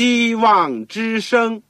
[0.00, 1.60] 希望之声。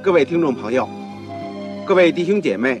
[0.00, 0.88] 各位听众朋友，
[1.84, 2.80] 各位弟兄姐妹，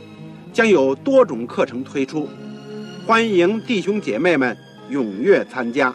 [0.61, 2.29] 将有多种课程推出，
[3.07, 4.55] 欢迎弟兄姐妹们
[4.91, 5.91] 踊跃参加。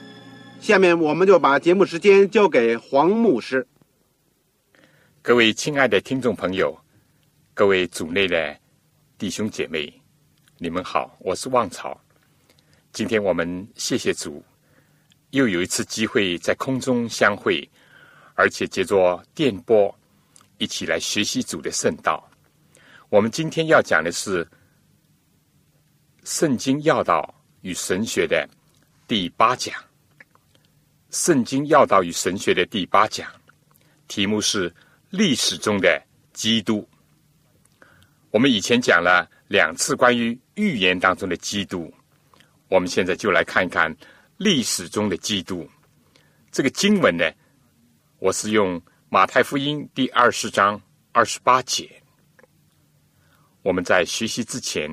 [0.60, 3.64] 下面我们就把节目时间交给黄牧师。
[5.22, 6.76] 各位亲爱的听众朋友，
[7.54, 8.58] 各位组内的
[9.16, 10.02] 弟兄姐妹，
[10.58, 12.00] 你们好，我是旺草。
[12.92, 14.44] 今天我们谢谢主，
[15.30, 17.70] 又有一次机会在空中相会，
[18.34, 19.96] 而且借着电波。
[20.58, 22.28] 一起来学习主的圣道。
[23.08, 24.44] 我们今天要讲的是
[26.24, 28.48] 《圣经要道与神学》的
[29.06, 29.74] 第八讲，
[31.10, 33.30] 《圣经要道与神学》的第八讲，
[34.08, 34.74] 题目是
[35.10, 36.86] 历史中的基督。
[38.30, 41.92] 我们以前讲了两次关于预言当中的基督，
[42.68, 43.96] 我们现在就来看一看
[44.36, 45.68] 历史中的基督。
[46.50, 47.24] 这个经文呢，
[48.18, 48.82] 我是用。
[49.08, 50.82] 马太福音第二十章
[51.12, 52.02] 二十八节，
[53.66, 54.88] 我们在学习之前，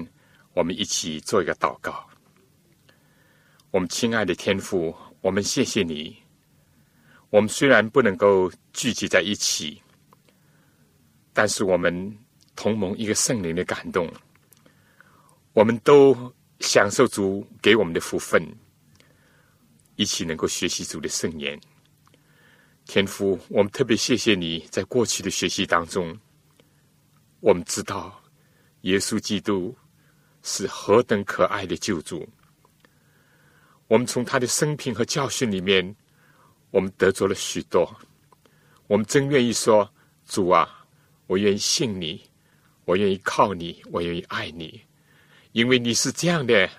[0.55, 2.09] 我们一起做一个祷告。
[3.69, 6.17] 我们亲爱的天父，我们谢谢你。
[7.29, 9.79] 我们虽然不能够聚集在一起，
[11.33, 12.17] 但是我们
[12.55, 14.11] 同盟一个圣灵的感动，
[15.53, 18.43] 我们都享受主给我们的福分，
[19.97, 21.61] 一起能够学习主的圣言。
[22.85, 26.19] 天父，我们特别谢谢你在过去的学习当中，
[27.39, 28.19] 我们知道
[28.83, 29.75] 耶稣基督
[30.43, 32.25] 是何等可爱的救主。
[33.87, 35.93] 我们从他的生平和教训里面，
[36.71, 37.93] 我们得着了许多。
[38.87, 39.93] 我们真愿意说：
[40.25, 40.85] 主啊，
[41.27, 42.23] 我愿意信你，
[42.85, 44.81] 我愿意靠你，我愿意爱你，
[45.51, 46.69] 因为你是这样的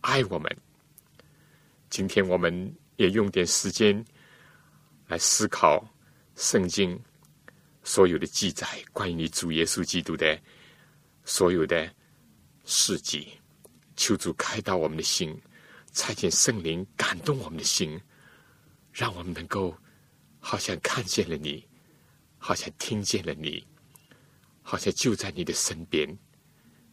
[0.00, 0.56] 爱我们。
[1.90, 4.04] 今天我们也用点时间。
[5.08, 5.88] 来思考
[6.34, 7.00] 圣经
[7.84, 10.36] 所有的记载，关于你主耶稣基督的
[11.28, 11.92] 所有的
[12.64, 13.26] 事迹，
[13.96, 15.36] 求主开导我们的心，
[15.92, 18.00] 差遣圣灵感动我们的心，
[18.92, 19.76] 让我们能够
[20.38, 21.66] 好像看见了你，
[22.38, 23.66] 好像听见了你，
[24.62, 26.08] 好像就在你的身边，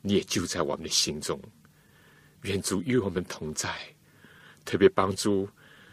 [0.02, 1.40] 你也就在我们的心中。
[2.42, 3.72] 愿主与我们同在，
[4.66, 5.48] 特别帮助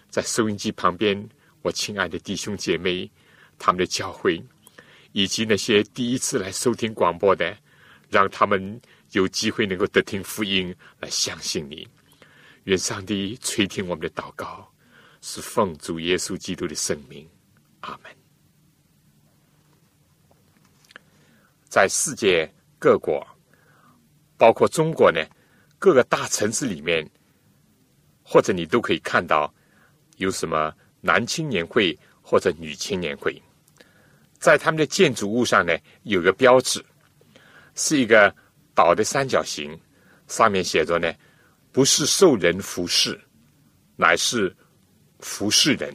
[0.08, 1.28] 在收音机旁边。
[1.60, 3.08] 我亲爱的弟兄姐妹，
[3.58, 4.42] 他们的教会，
[5.12, 7.54] 以及那些第一次来收听广播的，
[8.10, 8.80] 让他们
[9.12, 11.88] 有机会能够得听福音，来相信你。
[12.64, 14.70] 愿上帝垂听我们的祷告，
[15.22, 17.26] 是奉主耶稣基督的圣名，
[17.80, 18.12] 阿门。
[21.68, 23.26] 在世界各国，
[24.36, 25.24] 包括中国呢，
[25.78, 27.08] 各个大城市里面，
[28.22, 29.52] 或者你都可以看到
[30.16, 30.74] 有什么。
[31.02, 33.42] 男青年会或者女青年会，
[34.38, 36.84] 在他们的建筑物上呢，有个标志，
[37.80, 38.34] 是一个
[38.74, 39.80] 倒的三角形，
[40.28, 41.10] 上面写着呢，
[41.72, 43.18] 不是受人服侍，
[43.96, 44.54] 乃是
[45.20, 45.90] 服侍人，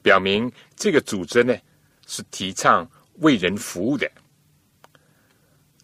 [0.00, 1.54] 表明这个组织呢
[2.06, 4.10] 是提倡为人服务的。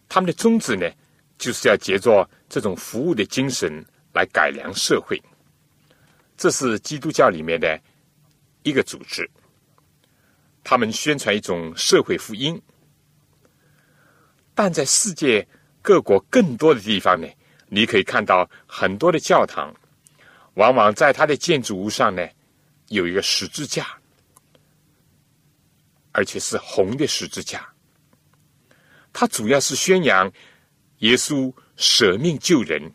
[0.08, 0.90] 他们的宗旨呢，
[1.36, 5.22] 就是要借着这种服务的精神来改良社会。
[6.38, 7.78] 这是基督教里面的。
[8.62, 9.30] 一个组织，
[10.64, 12.60] 他们宣传一种社会福音，
[14.56, 15.46] 但在世界
[15.82, 17.28] 各国更多的地方呢，
[17.68, 19.72] 你可以看到很多的教堂，
[20.54, 22.26] 往往在它的建筑物上呢
[22.88, 23.86] 有一个十字架，
[26.10, 27.68] 而且是红的十字架。
[29.12, 30.32] 它主要是宣扬
[31.00, 32.90] 耶稣舍命救人、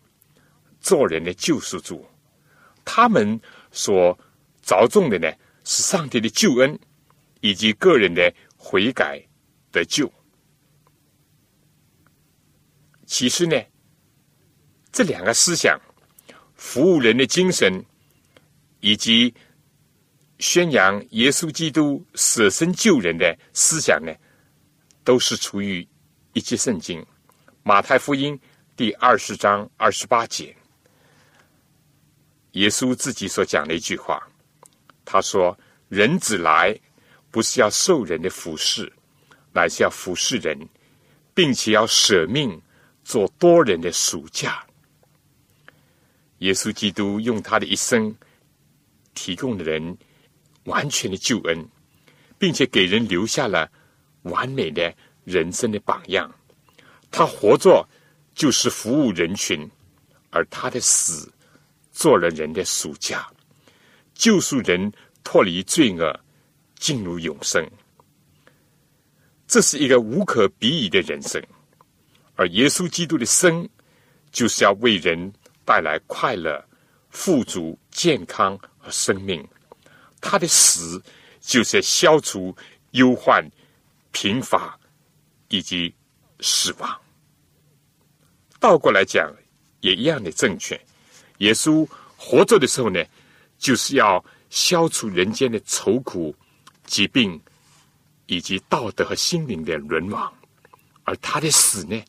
[0.82, 2.06] 做人的救赎主。
[2.84, 3.40] 他们
[3.72, 4.18] 所
[4.62, 5.32] 着重的呢。
[5.64, 6.80] 是上帝的救恩，
[7.40, 9.24] 以及个人的悔改
[9.72, 10.12] 的救。
[13.12, 13.62] 其实呢，
[14.90, 15.78] 这两个思想
[16.56, 17.86] 服务人的精神，
[18.80, 19.36] 以及
[20.40, 24.14] 宣扬耶稣基督舍身救人的思想呢，
[25.04, 25.86] 都是出于
[26.32, 27.02] 一节圣经
[27.64, 28.34] 《马太福音》
[28.78, 30.56] 第二十章二十八节。
[32.54, 34.26] 耶稣自己所讲的一句话，
[35.04, 35.60] 他说
[35.90, 36.80] ：“人子来，
[37.30, 38.90] 不是要受人的服侍，
[39.52, 40.58] 乃是要服侍人，
[41.34, 42.62] 并且要舍命
[43.04, 44.66] 做多人的暑假。”
[46.40, 48.16] 耶稣基督用他的一生，
[49.14, 49.98] 提供的人
[50.64, 51.68] 完全的救恩，
[52.38, 53.72] 并且给人留下了
[54.24, 56.34] 完美的人生的榜样。
[57.12, 57.88] 他活着
[58.34, 59.70] 就是服务人群，
[60.30, 61.32] 而他的死。
[61.94, 63.30] 做了人的暑假，
[64.16, 64.92] 救赎人
[65.26, 66.18] 脱离罪恶，
[66.80, 67.70] 进入永生。
[69.46, 71.44] 这是一个无可比拟的人生，
[72.42, 73.70] 而耶稣基督的生，
[74.32, 75.32] 就是要为人
[75.64, 76.60] 带来快乐、
[77.12, 79.40] 富足、健康和生命；
[80.20, 81.00] 他的死，
[81.40, 82.56] 就是要消除
[82.94, 83.48] 忧患、
[84.12, 84.76] 贫乏
[85.50, 85.94] 以及
[86.40, 87.00] 死亡。
[88.60, 89.32] 倒过来讲，
[89.82, 90.74] 也一样的正确。
[91.38, 93.06] 耶稣活着的时候呢，
[93.60, 96.36] 就是要消除人间的愁苦、
[96.86, 97.40] 疾病，
[98.26, 100.28] 以及道德和心灵的沦亡；
[101.04, 102.04] 而他的死呢，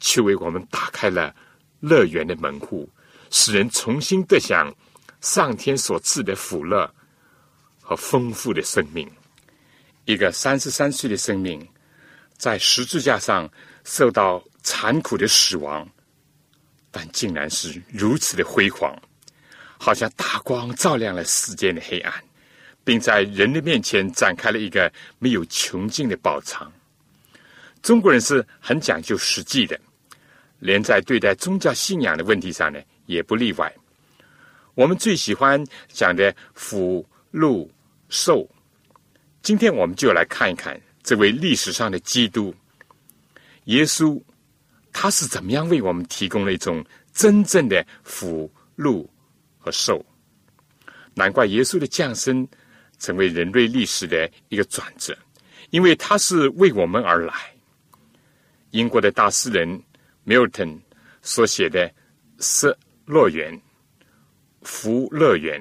[0.00, 1.34] 却为我们打开了
[1.80, 2.88] 乐园的门户，
[3.30, 4.74] 使人重新得享
[5.20, 6.92] 上天所赐的福乐
[7.80, 9.10] 和丰富的生命。
[10.04, 11.66] 一个三十三岁的生命，
[12.36, 13.50] 在十字架上
[13.84, 15.88] 受到残酷的死亡。
[16.90, 18.96] 但竟然是如此的辉煌，
[19.76, 22.12] 好像大光照亮了世间的黑暗，
[22.82, 26.72] 并在人的面前展开了一个没有穷尽的宝藏。
[27.82, 29.78] 中国人是很讲究实际的，
[30.58, 33.72] 连在对待宗教信仰的问题上呢，也不例外。
[34.74, 37.70] 我们最喜欢讲的福、禄、
[38.08, 38.48] 寿，
[39.42, 42.54] 今天我们就来看一看这位历史上的基督
[43.64, 44.20] 耶稣。
[44.90, 49.08] 他是怎么样为我们提供了一种真正的福、禄
[49.58, 50.04] 和寿？
[51.14, 52.48] 难怪耶稣的降生
[52.98, 55.16] 成为人类历史的一个转折，
[55.70, 57.34] 因为他是为我们而来。
[58.70, 59.80] 英国的大诗人
[60.28, 60.78] Milton
[61.22, 61.88] 所写的
[62.38, 62.76] 《失
[63.06, 63.52] 乐园》
[64.62, 65.60] 《福乐园》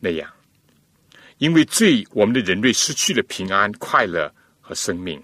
[0.00, 0.32] 那样，
[1.36, 5.22] 因为罪，我们的人类失去了平安、快乐和生命，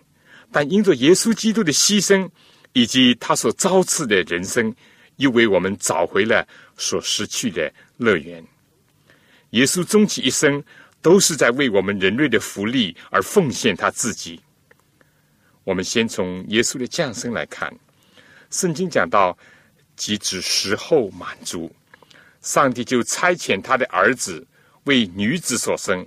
[0.52, 2.30] 但因着耶稣基督的牺牲。
[2.76, 4.74] 以及他所遭赐的人生，
[5.18, 6.44] 又为我们找回了
[6.76, 8.44] 所失去的乐园。
[9.50, 10.60] 耶稣终其一生，
[11.00, 14.40] 都是在为我们人类的福利而奉献他自己。
[15.62, 17.72] 我们先从耶稣的降生来看，
[18.54, 19.36] 圣经讲到，
[19.96, 21.74] 即至时候满足，
[22.40, 24.46] 上帝就差遣他的儿子
[24.84, 26.06] 为女子所生，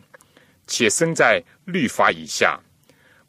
[0.66, 2.58] 且生在律法以下，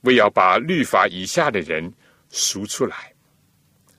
[0.02, 1.92] 为要把律法以下的人
[2.30, 3.12] 赎出来。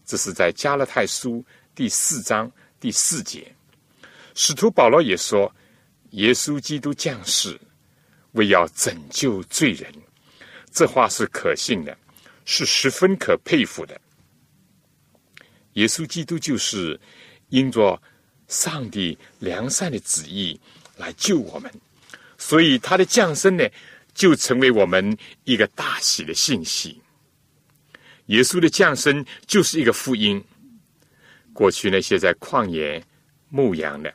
[0.05, 1.43] 这是在加勒泰书
[1.75, 2.49] 第四章
[2.79, 3.53] 第四节，
[4.35, 5.53] 使徒保罗也说
[6.11, 7.59] ：“耶稣基督降世，
[8.31, 9.93] 为要拯救罪人。”
[10.71, 11.97] 这话是可信的，
[12.45, 13.99] 是十分可佩服的。
[15.79, 16.99] 耶稣基督就是
[17.49, 17.99] 因着
[18.49, 20.59] 上帝良善的旨意
[20.97, 21.71] 来救我们，
[22.37, 23.65] 所以他的降生呢，
[24.13, 26.99] 就成为我们一个大喜的信息。
[28.25, 30.43] 耶稣的降生就是一个福音。
[31.53, 33.01] 过去那些在旷野
[33.49, 34.13] 牧羊的，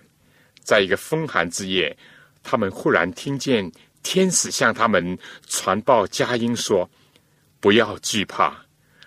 [0.62, 1.96] 在一个风寒之夜，
[2.42, 3.70] 他们忽然听见
[4.02, 6.88] 天使向他们传报佳音，说
[7.60, 8.54] ：“不要惧怕，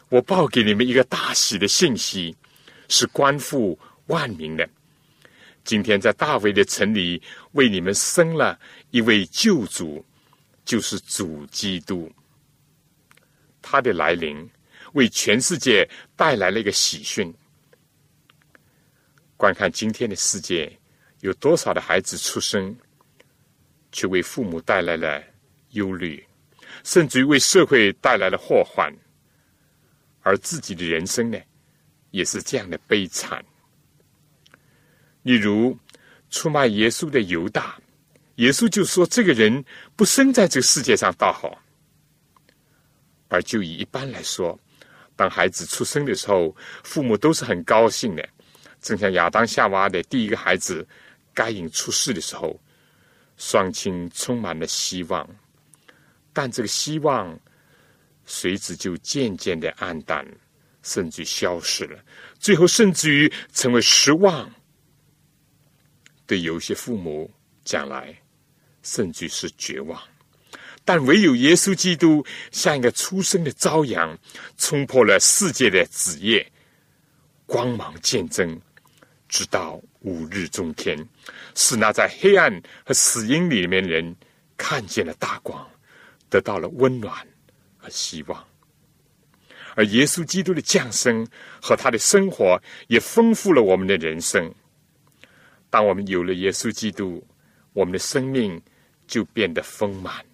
[0.09, 2.35] 我报给你们一个大喜的信息，
[2.89, 3.77] 是关乎
[4.07, 4.69] 万民的。
[5.63, 7.21] 今天在大卫的城里
[7.53, 8.59] 为你们生了
[8.91, 10.05] 一位救主，
[10.63, 12.11] 就是主基督。
[13.61, 14.47] 他的来临。”
[14.93, 17.31] 为全世界带来了一个喜讯。
[19.35, 20.75] 观看今天的世界，
[21.19, 22.75] 有多少的孩子出生，
[23.91, 25.21] 却为父母带来了
[25.71, 26.25] 忧虑，
[26.83, 28.91] 甚至于为社会带来了祸患，
[30.21, 31.37] 而自己的人生呢，
[32.11, 33.43] 也是这样的悲惨。
[35.23, 35.77] 例如，
[36.29, 37.77] 出卖耶稣的犹大，
[38.35, 39.63] 耶稣就说：“这个人
[39.95, 41.61] 不生在这个世界上倒好。”
[43.29, 44.57] 而就以一般来说。
[45.17, 48.29] 当孩子出生的时候，父母都是很高兴的，
[48.79, 50.87] 正像亚当夏娃的第一个孩子
[51.33, 52.57] 该隐出世的时候，
[53.35, 55.27] 双亲充满了希望。
[56.31, 57.37] 但这个希望
[58.27, 60.23] 随之就渐渐的暗淡，
[60.87, 61.99] 甚至消失了，
[62.39, 64.49] 最后甚至于成为失望。
[66.25, 67.29] 对有些父母
[67.65, 68.15] 讲来，
[68.83, 70.01] 甚至是绝望。
[70.85, 74.17] 但唯有耶稣基督像一个初生的朝阳，
[74.57, 76.49] 冲破了世界的子夜，
[77.45, 78.57] 光芒见证，
[79.27, 80.97] 直到五日中天，
[81.53, 84.15] 使那在黑暗和死荫里面的人
[84.55, 85.69] 看见了大光，
[86.29, 87.27] 得到了温暖
[87.77, 88.47] 和希望。
[89.77, 91.25] 而耶稣基督的降生
[91.61, 94.51] 和他的生活，也丰富了我们的人生。
[95.69, 97.23] 当我们有了耶稣基督，
[97.73, 98.59] 我们的生命
[99.05, 100.25] 就变得丰满。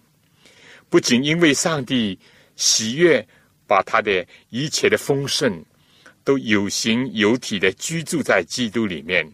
[0.88, 2.18] 不仅因为上帝
[2.56, 3.26] 喜悦
[3.66, 5.62] 把他的一切的丰盛
[6.24, 9.30] 都有形有体的居住在基督里面，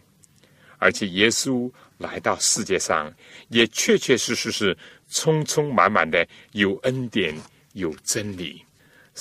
[0.77, 3.09] 而且耶稣来到世界上
[3.47, 4.77] 也确确实实是
[5.09, 7.33] 充充满满的有恩典
[7.71, 8.61] 有真理。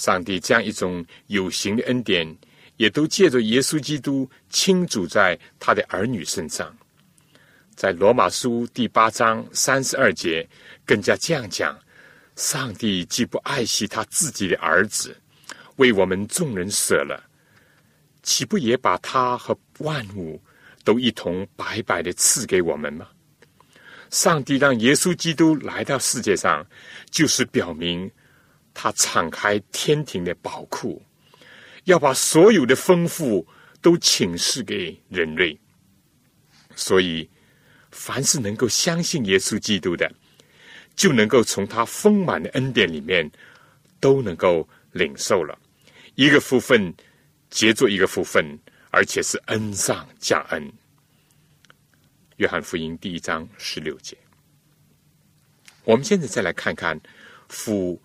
[0.00, 2.26] 上帝将一种有形的恩典，
[2.78, 6.74] 也都借着耶稣基督倾注在他的儿女身上。
[7.76, 10.48] 在罗马书第八章三十二节，
[10.86, 11.78] 更加这样讲。
[12.36, 15.14] 上帝既不爱惜他自己的儿子，
[15.76, 17.22] 为我们众人舍了，
[18.22, 20.40] 岂不也把他和万物
[20.82, 23.06] 都一同白白的赐给我们吗？
[24.08, 26.66] 上帝让耶稣基督来到世界上，
[27.10, 28.10] 就是表明
[28.82, 31.02] 他敞开天庭的宝库，
[31.84, 33.46] 要把所有的丰富
[33.82, 35.60] 都请示给人类。
[36.74, 37.28] 所以，
[37.90, 40.10] 凡是能够相信耶稣基督的。
[40.96, 43.30] 就能够从他丰满的恩典里面
[44.00, 45.58] 都能够领受了
[46.14, 46.92] 一个福分，
[47.50, 48.58] 结作一个福分，
[48.90, 50.72] 而且是恩上加恩。
[52.36, 54.16] 约翰福音第一章十六节。
[55.84, 56.98] 我们现在再来看看
[57.48, 58.00] 福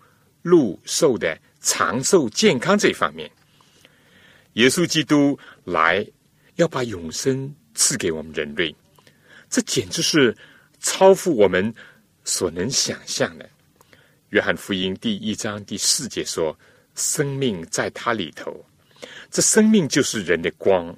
[0.46, 3.28] 禄寿的长寿健康这一方面。
[4.52, 6.06] 耶稣基督来
[6.54, 8.72] 要把永生赐给我们人类，
[9.50, 10.36] 这简直是
[10.78, 11.74] 超乎我们。
[12.28, 13.48] 所能想象的，
[14.30, 16.58] 约翰福音第一章第四节说
[16.96, 18.66] ：“生命在他里头，
[19.30, 20.92] 这生命就是人的光。”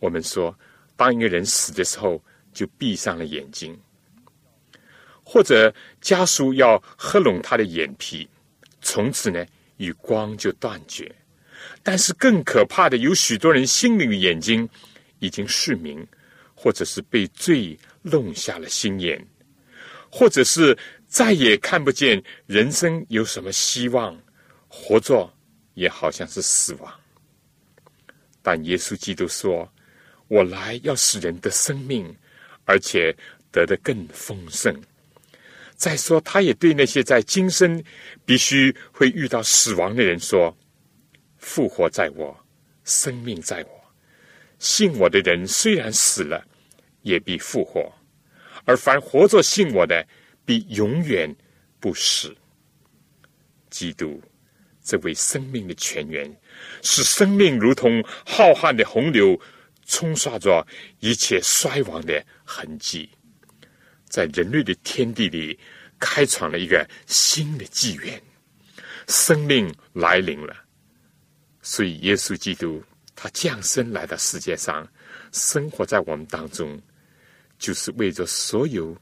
[0.00, 0.58] 我们说，
[0.96, 2.22] 当一个人死的时候，
[2.54, 3.78] 就闭上了眼睛，
[5.22, 8.26] 或者家属要合拢他的眼皮，
[8.80, 9.44] 从此呢，
[9.76, 11.14] 与光就断绝。
[11.82, 14.68] 但是更可怕的，有许多人心灵的眼睛
[15.18, 16.06] 已经失明，
[16.54, 19.24] 或者是被罪弄瞎了心眼。
[20.10, 24.18] 或者是再也看不见人生有什么希望，
[24.66, 25.30] 活着
[25.74, 26.90] 也好像是死亡。
[28.40, 29.70] 但耶稣基督说
[30.28, 32.16] ：“我来要使人的生命，
[32.64, 33.14] 而且
[33.52, 34.74] 得的更丰盛。”
[35.78, 37.82] 再说，他也对那些在今生
[38.26, 40.54] 必须会遇到死亡的人说
[41.38, 42.36] ：“复活在我，
[42.82, 43.70] 生命在我。
[44.58, 46.44] 信我的人虽然死了，
[47.02, 47.92] 也必复活。”
[48.66, 50.04] 而凡活着信我的，
[50.44, 51.32] 必永远
[51.78, 52.36] 不死。
[53.70, 54.20] 基督
[54.82, 56.28] 这位生命的泉源，
[56.82, 59.40] 使生命如同浩瀚的洪流，
[59.86, 60.66] 冲刷着
[60.98, 63.08] 一切衰亡的痕迹，
[64.08, 65.58] 在人类的天地里
[65.98, 68.20] 开创了一个新的纪元。
[69.06, 70.54] 生命来临了，
[71.62, 72.82] 所以耶稣基督
[73.14, 74.86] 他降生来到世界上，
[75.32, 76.80] 生活在我们当中。
[77.58, 78.96] 就是为着所有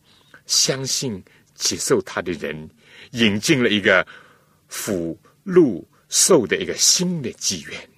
[0.46, 1.22] 相信、
[1.54, 2.70] 接受他的人，
[3.10, 4.06] 引进了一个
[4.66, 7.90] 福禄寿的一个新的纪元。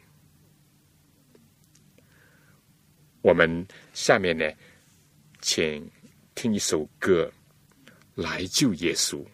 [3.21, 4.50] 我们下面呢，
[5.41, 5.88] 请
[6.38, 7.28] 听一首歌
[8.14, 9.26] 来救耶稣。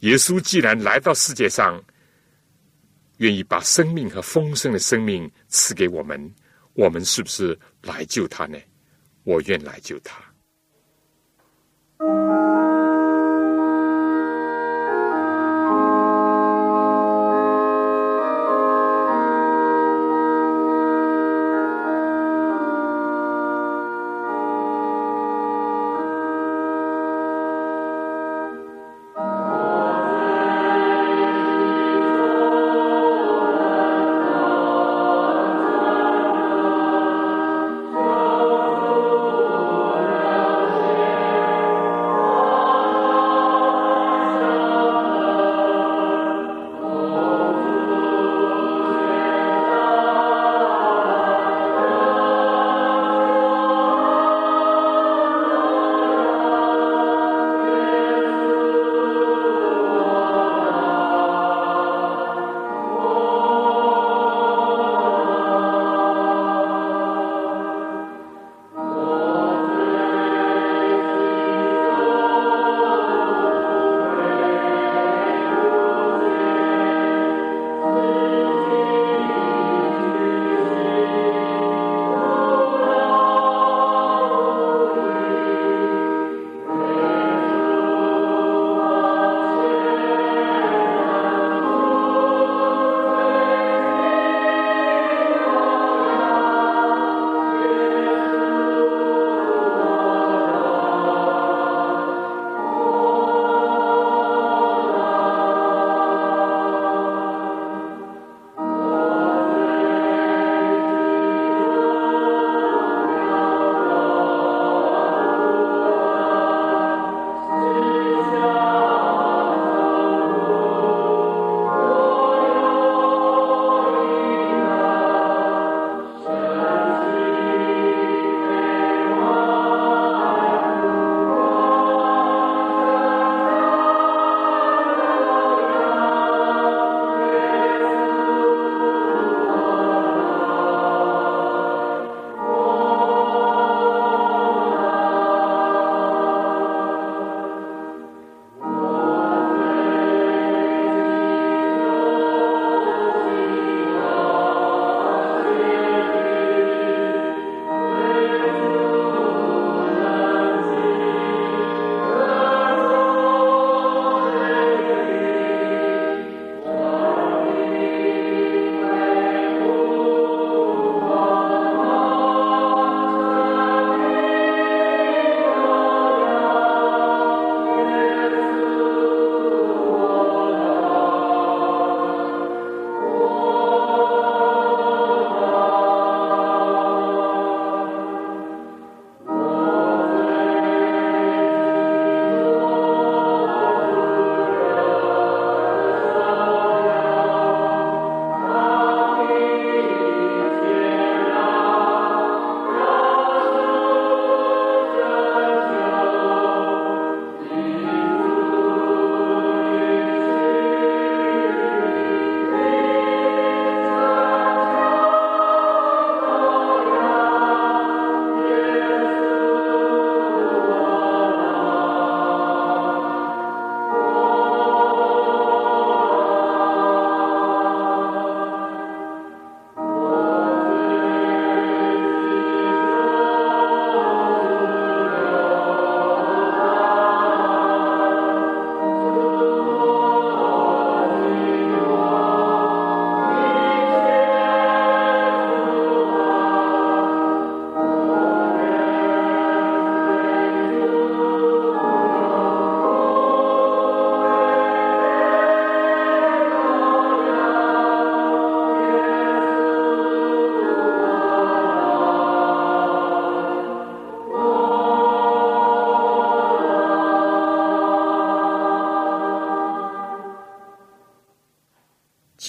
[0.00, 1.82] 耶稣既然来到世界上，
[3.16, 6.30] 愿意把生命和丰盛的生命赐给我们，
[6.74, 8.58] 我们是不是来救他呢？
[9.22, 10.22] 我愿来救他。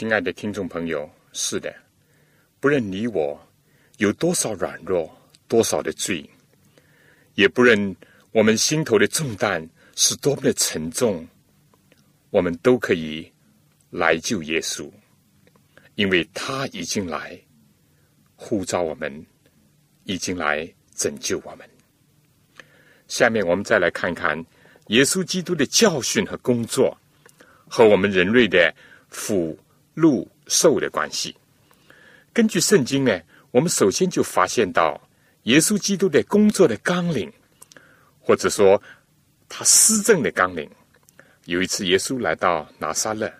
[0.08, 1.76] 亲爱的听众朋友，是的，
[2.60, 3.41] 不论你我
[3.98, 5.12] 有多少软弱，
[5.48, 6.24] 多少的罪，
[7.34, 7.96] 也不论
[8.32, 11.28] 我们心头的重担是多么的沉重，
[12.30, 13.28] 我们都可以
[13.89, 14.91] 来救耶稣，
[15.96, 17.41] 因为他已经来
[18.36, 19.26] 呼召我们，
[20.04, 21.68] 已经来拯救我们。
[23.08, 24.38] 下面我们再来看看
[24.89, 26.96] 耶稣基督的教训和工作
[27.68, 28.72] 和我们人类的
[29.10, 29.58] 福。
[29.95, 31.36] 禄寿的关系，
[32.31, 35.01] 根据圣经呢，我们首先就发现到
[35.43, 37.31] 耶稣基督的工作的纲领，
[38.19, 38.81] 或者说
[39.49, 40.69] 他施政的纲领。
[41.45, 43.31] 有一次，耶稣来到拿撒勒，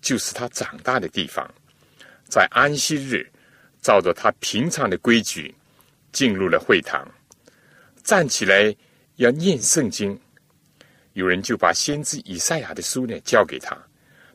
[0.00, 1.48] 就是他长大的地方，
[2.28, 3.24] 在安息日，
[3.80, 5.54] 照着他平常的规矩，
[6.10, 7.06] 进入了会堂，
[8.02, 8.74] 站起来
[9.16, 10.18] 要念圣经。
[11.12, 13.76] 有人就把先知以赛亚的书呢交给他。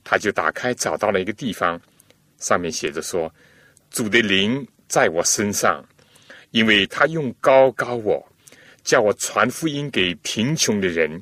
[0.04, 1.80] 他就打开，找到了一个地方，
[2.38, 3.34] 上面写着说
[3.92, 5.84] ：“主的灵在我身上，
[6.52, 8.28] 因为他用高高我，
[8.84, 11.22] 叫我传福音给贫穷的人，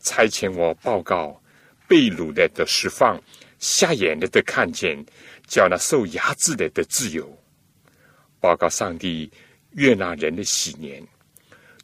[0.00, 1.40] 差遣我报告
[1.86, 3.20] 被掳的的释放，
[3.58, 4.98] 瞎眼的的看见，
[5.46, 7.36] 叫那受压制的的自由，
[8.40, 9.30] 报告上帝
[9.72, 11.02] 悦纳人的喜年。”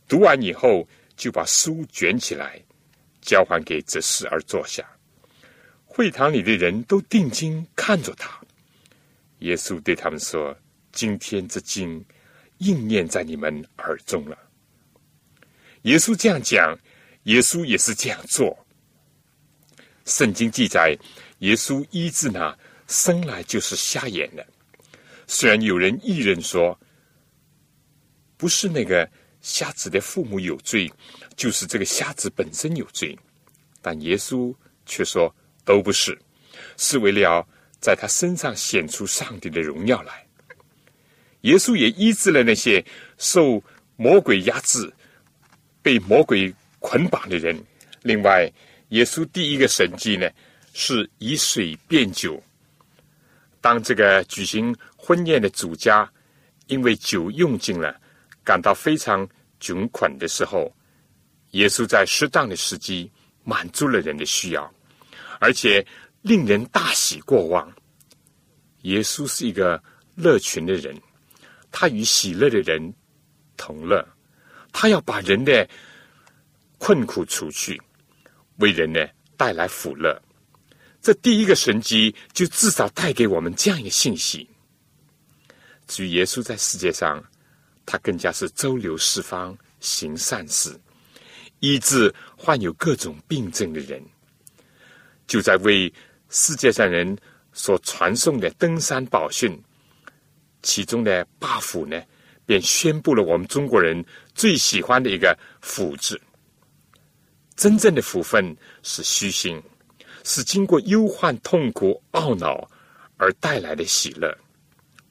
[0.07, 2.61] 读完以后，就把书卷起来，
[3.23, 4.85] 交还给执事而坐下。
[5.97, 8.41] 会堂里的人都定睛看着他。
[9.39, 10.57] 耶稣对他们说
[10.91, 12.05] ：“今天这经
[12.59, 14.37] 应验在你们耳中了。”
[15.83, 16.77] 耶稣这样讲，
[17.25, 18.59] 耶稣也是这样做。
[20.05, 20.99] 圣经记载，
[21.39, 24.45] 耶稣医治那生来就是瞎眼的。
[25.29, 26.77] 虽然有人议论说，
[28.37, 29.09] 不是那个
[29.41, 30.93] 瞎子的父母有罪，
[31.37, 33.17] 就是这个瞎子本身有罪，
[33.81, 34.53] 但耶稣
[34.87, 35.33] 却说。
[35.65, 36.19] 都不是，
[36.77, 37.47] 是为了
[37.81, 40.25] 在他身上显出上帝的荣耀来。
[41.43, 42.85] 耶稣也医治了那些
[43.19, 43.63] 受
[43.97, 44.93] 魔鬼压制、
[45.83, 47.63] 被魔鬼捆绑的人。
[48.03, 48.51] 另外，
[48.89, 50.31] 耶稣第一个神迹呢，
[50.73, 52.43] 是以水变酒。
[53.61, 56.11] 当这个举行婚宴的主家
[56.67, 57.95] 因为酒用尽了，
[58.43, 59.27] 感到非常
[59.61, 60.75] 窘困的时候，
[61.53, 63.11] 耶稣在适当的时机
[63.43, 64.75] 满足了人的需要。
[65.45, 65.87] 而且
[66.23, 67.71] 令人大喜过望。
[68.85, 69.83] 耶稣是一个
[70.15, 70.99] 乐群的人，
[71.71, 72.95] 他与喜乐的人
[73.55, 74.03] 同乐，
[74.73, 75.69] 他要把人的
[76.79, 77.79] 困苦除去，
[78.57, 80.19] 为人呢带来福乐。
[81.03, 84.49] 这第一个神迹就至少带给我们这样一个信息：
[85.87, 87.23] 至于耶稣在世界上，
[87.85, 90.75] 他更加是周游四方行善事，
[91.61, 94.03] 医治患有各种病症的人。
[95.27, 95.93] 就在为
[96.29, 97.17] 世界上人
[97.53, 99.59] 所传颂的登山宝训，
[100.63, 102.03] 其中的八福呢，
[102.45, 106.21] 便宣布了我们中国人最喜欢的一个福字。
[107.57, 109.63] 真正的福分是虚心，
[110.25, 112.69] 是经过忧患、痛苦、懊恼
[113.17, 114.37] 而带来的喜乐。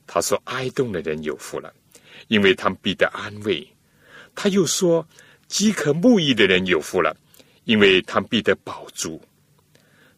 [0.05, 1.73] 他说：“哀动的人有福了，
[2.27, 3.65] 因为他们必得安慰。”
[4.35, 5.07] 他又说
[5.47, 7.15] ：“饥渴慕义的人有福了，
[7.63, 9.19] 因为他们必得饱足。”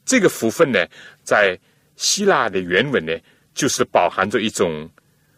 [0.06, 0.86] 这个福分呢，
[1.24, 1.60] 在
[1.96, 3.12] 希腊的原文呢，
[3.54, 4.90] 就是饱含着一种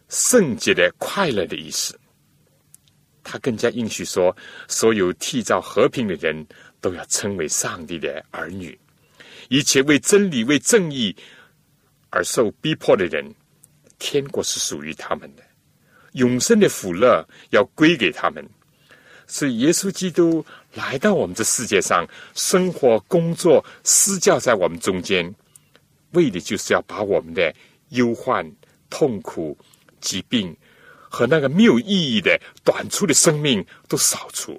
[0.10, 1.98] 圣洁的快乐的意思。
[3.24, 4.36] 他更加应许说，
[4.68, 6.46] 所有缔造和平的人
[6.80, 8.72] 都要称为上帝的儿女；
[9.50, 11.16] 一切为真理、为正义
[12.10, 13.34] 而受逼迫的人，
[14.00, 15.44] 天国是属于他们的，
[16.14, 18.46] 永生的福乐要归给他们。
[19.28, 25.36] 是耶稣基督来到我们这世界上，生活、工作、施教在我们中间，
[26.12, 27.54] 为的就是要把我们的
[27.90, 28.50] 忧患、
[28.90, 29.58] 痛苦、
[30.00, 30.56] 疾病
[30.98, 34.58] 和那个没有意义的短促的生命都扫除，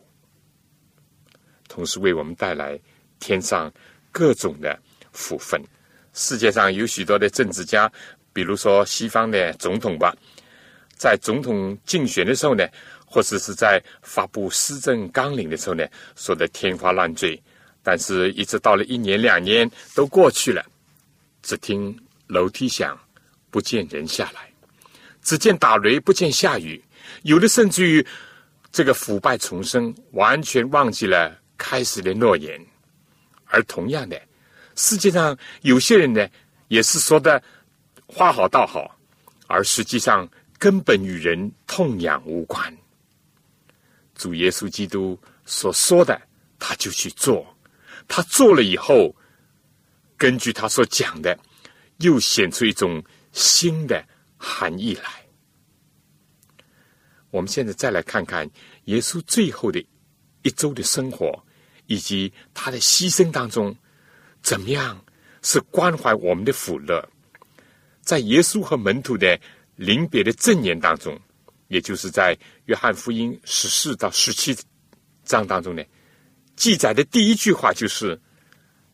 [1.66, 2.78] 同时为我们带来
[3.18, 3.72] 天上
[4.12, 4.78] 各种的
[5.12, 5.58] 福分。
[6.12, 7.90] 世界上有许多的政治家，
[8.34, 10.14] 比如说西方的总统吧，
[10.94, 12.68] 在总统竞选的时候呢。
[13.08, 17.42] 或者是在发布施政纲领的时候呢，说的天花乱坠，
[17.82, 20.64] 但是一直到了一年两年都过去了，
[21.42, 22.98] 只听楼梯响，
[23.50, 24.42] 不见人下来；
[25.22, 26.84] 只见打雷，不见下雨。
[27.22, 28.06] 有的甚至于
[28.70, 32.60] 这个腐败重生，完全忘记了开始的诺言。
[33.46, 34.20] 而同样的，
[34.76, 36.28] 世界上有些人呢，
[36.68, 37.42] 也是说的
[38.06, 38.94] 话好道好，
[39.46, 42.76] 而实际上根本与人痛痒无关。
[44.18, 46.20] 主耶稣基督所说的，
[46.58, 47.46] 他就去做。
[48.06, 49.14] 他做了以后，
[50.16, 51.38] 根据他所讲的，
[51.98, 53.02] 又显出一种
[53.32, 54.04] 新的
[54.36, 55.04] 含义来。
[57.30, 58.50] 我们现在再来看看
[58.86, 59.78] 耶稣最后的
[60.42, 61.38] 一周的生活，
[61.86, 63.76] 以及他的牺牲当中，
[64.42, 64.98] 怎么样
[65.42, 67.06] 是关怀我们的福乐。
[68.00, 69.38] 在耶稣和门徒的
[69.76, 71.20] 临别的证言当中，
[71.68, 74.56] 也就是在约翰福音十四到十七
[75.24, 75.82] 章当中呢，
[76.56, 78.20] 记载的第一句话就是：“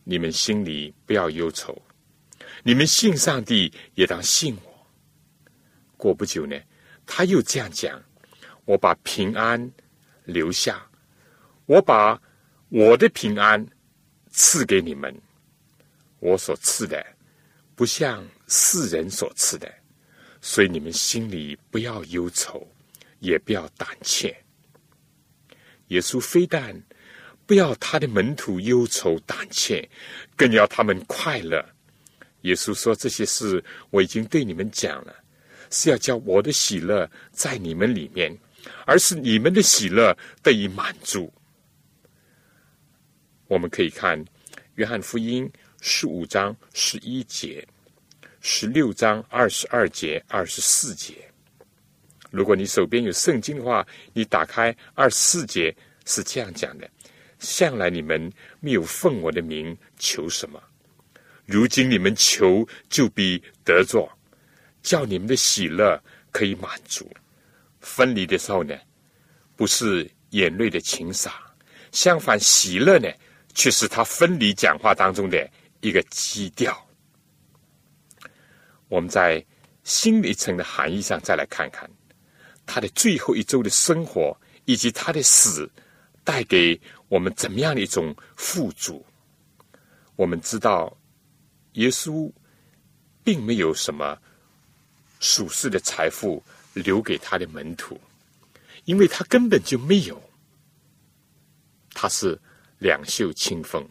[0.05, 1.81] 你们心里不要忧愁，
[2.63, 4.87] 你们信上帝也当信我。”
[5.97, 6.61] 过不久呢，
[7.07, 8.01] 他又这样讲。
[8.67, 9.71] 我把平安
[10.25, 10.83] 留下，
[11.67, 12.19] 我把
[12.71, 13.63] 我的平安
[14.31, 15.15] 赐给你们。
[16.19, 17.05] 我所赐的
[17.75, 19.71] 不像世人所赐的，
[20.47, 22.69] 所以你们心里不要忧愁，
[23.21, 24.37] 也不要胆怯。
[25.87, 26.79] 耶稣非但
[27.47, 29.89] 不要他的门徒忧愁胆怯，
[30.37, 31.65] 更要他们快乐。
[32.43, 35.17] 耶稣说：“这些事我已经对你们讲了，
[35.71, 38.31] 是要叫我的喜乐在你们里面。”
[38.85, 41.33] 而是你们的喜乐得以满足。
[43.47, 44.23] 我们可以看
[44.75, 45.47] 《约翰福音》
[45.81, 47.67] 十五章十一节、
[48.47, 51.15] 十六章二十二节、二十四节。
[52.31, 56.87] 如果你手边有圣经的话，你打开二十四节是这样讲的
[57.41, 58.31] ：“向来你们
[58.61, 60.63] 没有奉我的名求什么，
[61.47, 64.07] 如今你们求就必得着，
[64.83, 65.99] 叫你们的喜乐
[66.31, 67.11] 可以满足。”
[67.81, 68.77] 分离的时候呢，
[69.57, 71.51] 不是眼泪的情洒，
[71.93, 73.09] 相反，喜乐呢，
[73.55, 76.84] 却是他分离讲话当中的一个基调。
[78.95, 79.45] 我们在
[79.83, 81.91] 心理层的含义上再来看看
[82.65, 85.69] 他的最后一周的生活，以及他的死
[86.23, 89.05] 带给我们怎么样的一种富足。
[90.15, 90.97] 我们知道，
[91.73, 92.31] 耶稣
[93.25, 94.17] 并没有什么
[95.19, 96.41] 属世的财富。
[96.75, 98.01] 留给他的门徒，
[98.85, 100.21] 因为他根本就没有，
[101.95, 102.37] 他是
[102.81, 103.87] 两袖清风，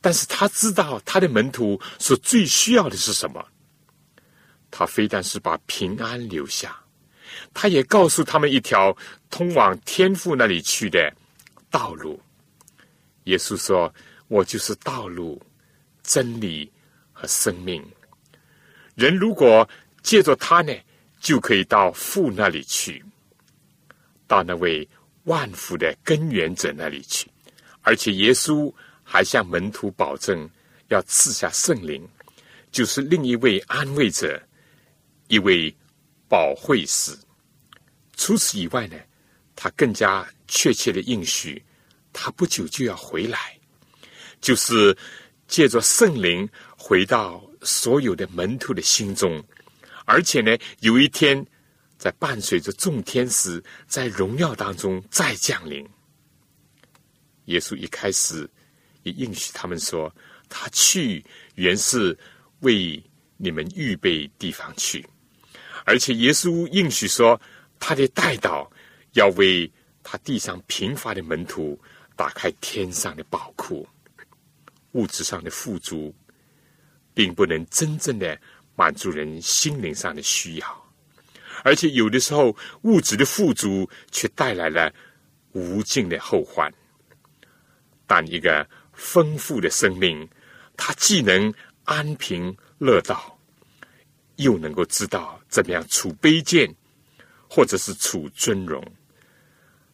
[0.00, 3.44] 但是他知道他的门徒所最需要的是什么。
[4.78, 6.78] 他非但是把平安留下，
[7.52, 8.96] 他也告诉他们一条
[9.28, 11.12] 通往天父那里去的
[11.68, 12.20] 道路。
[13.24, 13.92] 耶稣说
[14.28, 15.42] ：“我就是道路、
[16.04, 16.70] 真理
[17.12, 17.84] 和生命。
[18.94, 19.68] 人如果
[20.00, 20.72] 借着他呢？”
[21.20, 23.04] 就可以到父那里去，
[24.28, 24.88] 到那位
[25.24, 27.28] 万福的根源者那里去。
[27.80, 30.48] 而且耶稣还向门徒保证，
[30.86, 32.08] 要赐下圣灵，
[32.70, 34.40] 就是另一位安慰者，
[35.28, 35.74] 一位
[36.28, 37.16] 保惠师。
[38.16, 38.96] 除此以外呢，
[39.54, 41.62] 他更加确切的应许，
[42.12, 43.56] 他不久就要回来，
[44.40, 44.96] 就是
[45.46, 49.42] 借着圣灵回到所有的门徒的心中。
[50.04, 51.46] 而且呢，有一天，
[51.98, 55.86] 在伴随着众天使在荣耀当中再降临。
[57.44, 58.48] 耶稣一开始
[59.02, 60.14] 也应许他们说
[60.48, 62.18] ：“他去原是
[62.60, 63.02] 为
[63.36, 65.06] 你们预备地方去。”
[65.88, 67.40] 而且耶稣应许说
[67.80, 68.70] ：“他的带导
[69.12, 69.70] 要为
[70.02, 71.78] 他地上贫乏的门徒
[72.14, 73.88] 打开天上的宝库。
[74.92, 76.14] 物质上的富足，
[77.14, 78.38] 并不能真正的。”
[78.78, 80.90] 满足人心灵上的需要，
[81.64, 84.94] 而且有的时候物质的富足却带来了
[85.50, 86.72] 无尽的后患。
[88.06, 90.28] 但一个丰富的生命，
[90.76, 93.36] 它既能安贫乐道，
[94.36, 96.72] 又能够知道怎么样处卑贱，
[97.48, 98.84] 或者是处尊荣，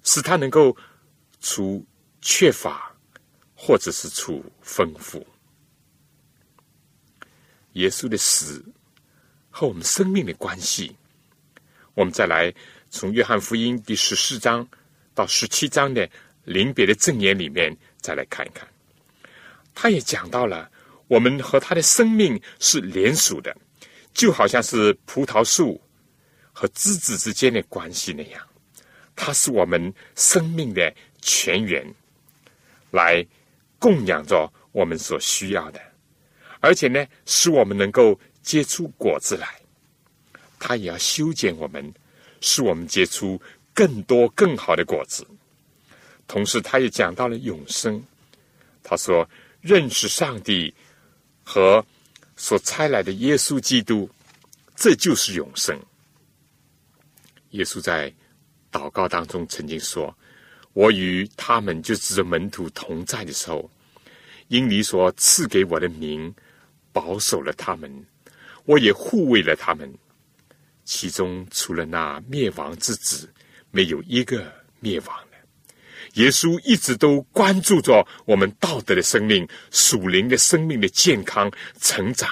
[0.03, 0.77] 使他能够
[1.41, 1.85] 处
[2.21, 2.95] 缺乏，
[3.55, 5.27] 或者是处丰富。
[7.75, 8.65] 耶稣的死
[9.51, 10.97] 和我们生命的关系，
[11.95, 12.53] 我们再来
[12.91, 14.67] 从约翰福音第十四章
[15.15, 16.09] 到十七章的
[16.45, 18.69] 临别的证言里面再来看一看。
[19.75, 20.71] 他也讲到了
[21.09, 23.57] 我们和他的生命是连属的，
[24.15, 25.79] 就好像是葡萄树
[26.53, 28.41] 和枝子之间的关系那样，
[29.15, 31.85] 它是我们生命的泉源，
[32.93, 33.27] 来
[33.79, 35.81] 供养着我们所需要的。
[36.61, 39.61] 而且呢，使我们能够结出果子来，
[40.59, 41.93] 他也要修剪我们，
[42.41, 43.39] 使我们结出
[43.75, 45.27] 更多更好的果子。
[46.27, 48.03] 同时，他也讲到了永生。
[48.83, 49.29] 他说
[49.61, 50.73] ：“认识上帝
[51.43, 51.85] 和
[52.37, 54.09] 所差来的耶稣基督，
[54.75, 55.79] 这就是永生。”
[57.51, 58.13] 耶稣在
[58.71, 60.17] 祷告当中曾经说
[60.73, 63.71] ：“我与他们就是门徒同在的时候，
[64.49, 66.35] 因你所赐给我的名。”
[66.95, 68.07] 保守了他们，
[68.67, 69.93] 我也护卫了他们。
[70.85, 73.29] 其中除了那灭亡之子，
[73.73, 75.24] 没有一个灭亡。
[76.15, 81.51] 耶稣一直都关注着我们道德的生命、属灵的生命的健康
[81.81, 82.31] 成长。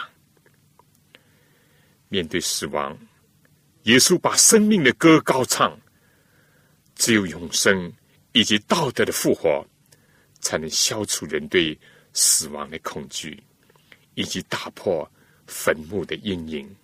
[2.09, 2.99] 面对死亡，
[3.85, 5.79] 耶稣把生命的歌高唱。
[6.95, 7.93] 只有永生
[8.33, 9.67] 以及道德的复活，
[10.41, 11.77] 才能消除人对
[12.13, 13.43] 死亡的恐惧，
[14.15, 15.11] 以及打破
[15.47, 16.77] 坟墓的阴影。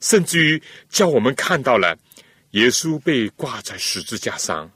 [0.00, 1.98] 甚至于叫我们看到了
[2.50, 4.70] 耶稣被挂在十字架上，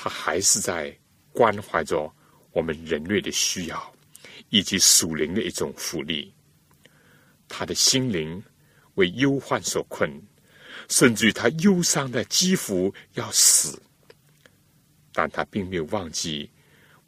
[0.00, 0.96] 他还是在
[1.32, 2.08] 关怀着
[2.52, 3.92] 我们人类的需要，
[4.48, 6.32] 以及属灵的一种福利。
[7.48, 8.40] 他的心灵
[8.94, 10.08] 为忧患所困。
[10.88, 13.78] 甚至于他忧伤的几乎要死，
[15.12, 16.48] 但他并没有忘记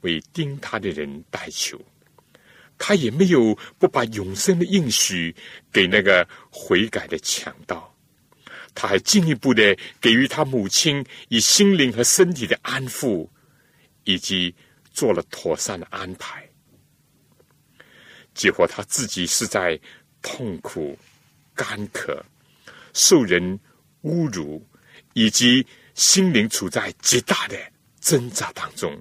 [0.03, 1.81] 为盯他的人代求，
[2.77, 5.35] 他也没有不把永生的应许
[5.73, 7.90] 给那个悔改的强盗，
[8.75, 13.29] 他还进一步的给予他母亲以心灵和身体的安抚，
[14.05, 14.55] 以及
[14.93, 16.49] 做了妥善的安排。
[18.35, 19.79] 结果他自己是在
[20.23, 20.99] 痛苦、
[21.55, 22.25] 干渴、
[22.93, 23.59] 受人。
[24.03, 24.67] 侮辱，
[25.13, 28.99] 以及心灵处在极大的挣扎当中。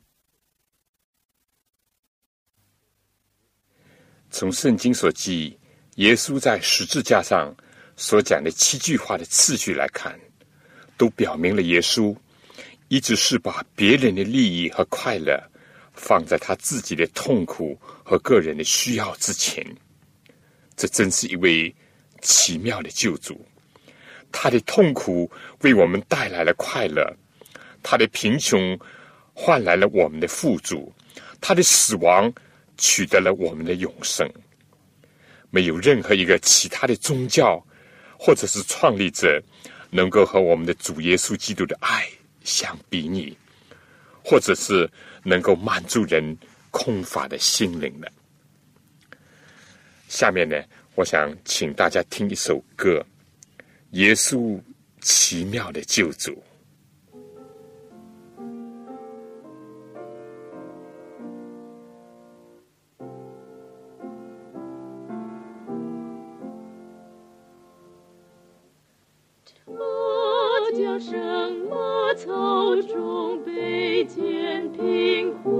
[4.29, 5.57] 从圣经所记，
[5.95, 7.55] 耶稣在十字架上
[7.99, 10.17] 所讲的七句话的次序来看，
[10.95, 12.15] 都表明了耶稣
[12.87, 15.37] 一直是把别人的利益和快乐
[15.91, 19.61] 放在他自己的痛苦和个人的需要之前。
[20.77, 21.75] 这真是一位
[22.21, 23.45] 奇妙的救主。
[24.31, 27.13] 他的痛苦为我们带来了快乐，
[27.83, 28.79] 他的贫穷
[29.33, 30.89] 换来了我们的富足，
[31.41, 32.33] 他的死亡
[32.77, 34.25] 取得了我们的永生。
[35.49, 37.61] 没有任何一个其他的宗教
[38.21, 39.41] 或者是创立者
[39.89, 42.05] 能够和我们的主耶稣基督的爱
[42.43, 43.35] 相比拟，
[44.21, 44.87] 或者是
[45.23, 46.37] 能够满足人
[46.69, 48.11] 空乏的心灵的。
[50.09, 50.61] 下面呢，
[50.95, 53.03] 我想请大家听一首歌。
[53.91, 54.61] 耶稣
[55.01, 56.43] 奇妙的救主。
[70.97, 71.15] 什
[71.69, 75.53] 么草中被间贫困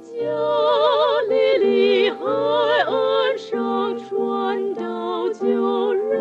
[0.00, 0.16] 加
[1.28, 2.16] 利利海
[2.86, 6.18] 岸上传道救人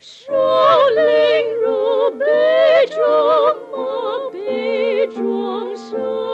[0.00, 0.32] 首
[0.94, 3.00] 领如杯中
[3.72, 6.25] 马杯装上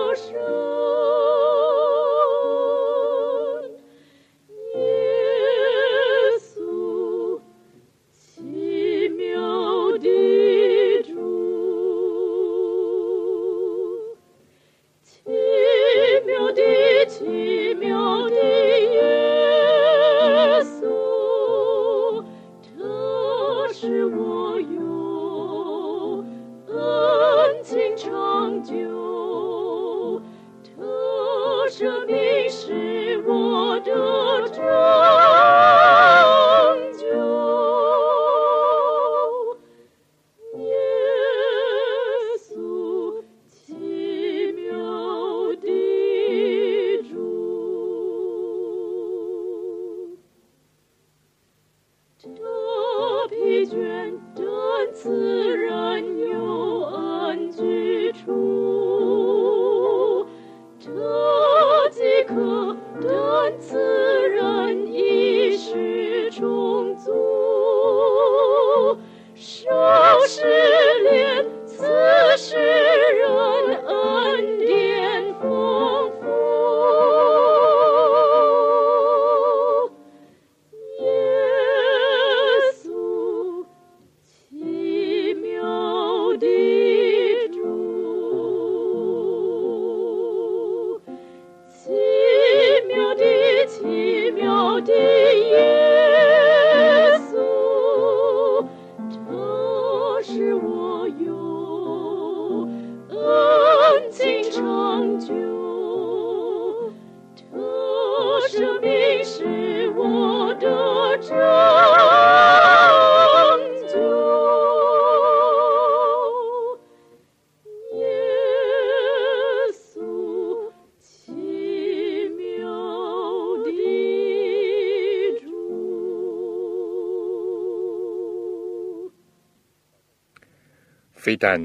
[131.32, 131.58] 非但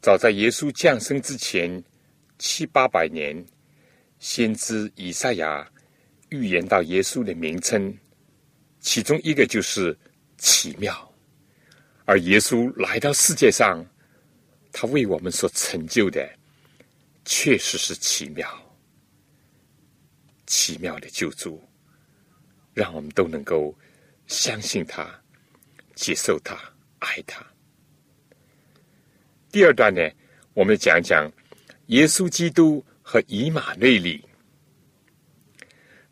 [0.00, 1.82] 早在耶稣降生之前
[2.38, 3.44] 七八百年，
[4.20, 5.68] 先知以赛亚
[6.28, 7.92] 预言到耶稣的名称，
[8.78, 9.98] 其中一个就是
[10.38, 11.12] 奇妙。
[12.04, 13.84] 而耶稣来到世界上，
[14.70, 16.24] 他为我们所成就的，
[17.24, 18.48] 确实是奇妙，
[20.46, 21.60] 奇妙的救助，
[22.72, 23.76] 让我们都能够
[24.28, 25.20] 相信他、
[25.96, 26.56] 接受他、
[27.00, 27.44] 爱他。
[29.54, 30.02] 第二段呢，
[30.52, 31.30] 我们讲讲
[31.86, 34.20] 耶稣基督和以马内利，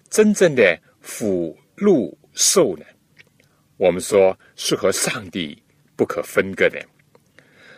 [0.09, 2.85] 真正的福禄寿呢，
[3.79, 5.61] 我们说是和上帝。
[5.97, 6.81] 不可分割的，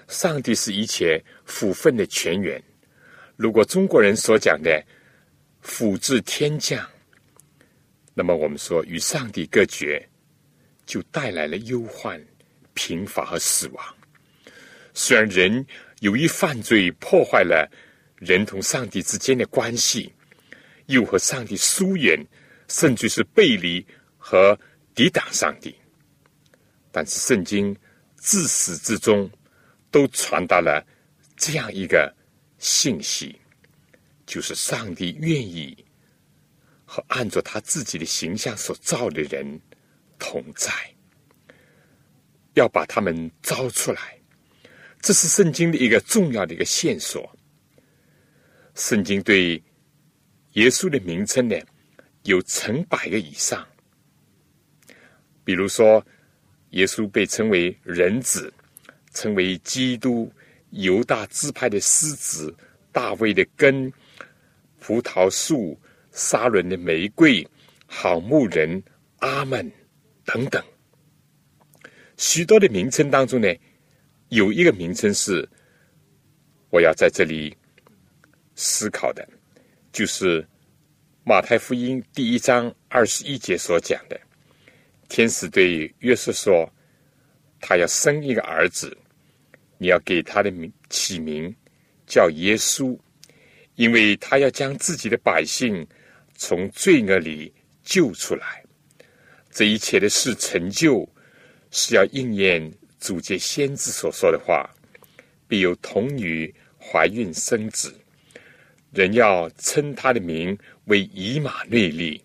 [0.07, 2.63] 上帝是一切福分的泉源。
[3.37, 4.83] 如果中国人所讲的
[5.63, 6.87] “福至天降”，
[8.13, 10.07] 那么我们说与上帝隔绝，
[10.85, 12.23] 就带来了忧患、
[12.75, 13.97] 贫乏和死亡。
[14.95, 15.67] 虽然人
[16.01, 17.71] 由于犯罪破坏了
[18.17, 20.11] 人同上帝之间的关系，
[20.87, 22.25] 又和上帝疏远，
[22.69, 23.87] 甚至是背离
[24.17, 24.59] 和
[24.95, 25.75] 抵挡上帝，
[26.91, 27.77] 但是圣经。
[28.17, 29.31] 自始至终，
[29.91, 30.83] 都传达了
[31.37, 32.11] 这样一个
[32.57, 33.39] 信息，
[34.25, 35.77] 就是上帝愿意
[36.87, 39.61] 和按照他自己的形象所造的人
[40.19, 40.73] 同在，
[42.55, 44.19] 要把他们招出来。
[45.05, 47.31] 这是圣经的一个重要的一个线索。
[48.75, 49.63] 圣经对
[50.55, 51.55] 耶稣的名称呢，
[52.23, 53.65] 有成百个以上，
[55.45, 56.05] 比如说。
[56.71, 58.53] 耶稣被称为人子，
[59.13, 60.29] 称为基督，
[60.71, 62.53] 犹大支派的狮子，
[62.91, 63.93] 大卫的根，
[64.81, 65.81] 葡萄树，
[66.11, 67.47] 沙伦的玫瑰，
[67.87, 68.83] 好牧人，
[69.21, 69.71] 阿门，
[70.25, 70.61] 等等。
[72.17, 73.55] 许多的名称当中呢，
[74.29, 75.49] 有一个名称是
[76.71, 77.57] 我要在这里
[78.55, 79.27] 思考的，
[79.93, 80.47] 就是
[81.25, 84.21] 马太福音第一章二十一节所讲的。
[85.09, 86.69] 天使对约瑟说
[87.61, 88.97] ：“他要生一个儿子，
[89.79, 91.55] 你要给他的名起名
[92.07, 92.99] 叫耶稣，
[93.77, 95.87] 因为他要将自己的百姓
[96.35, 97.53] 从罪恶里
[97.85, 98.65] 救出来。
[99.51, 101.09] 这一切的事成就，
[101.71, 102.73] 是要应验
[103.05, 104.67] 主界先知所说的话：
[105.47, 107.95] 必有童女怀孕生子，
[108.93, 112.25] 人要称他的名为以马内利。”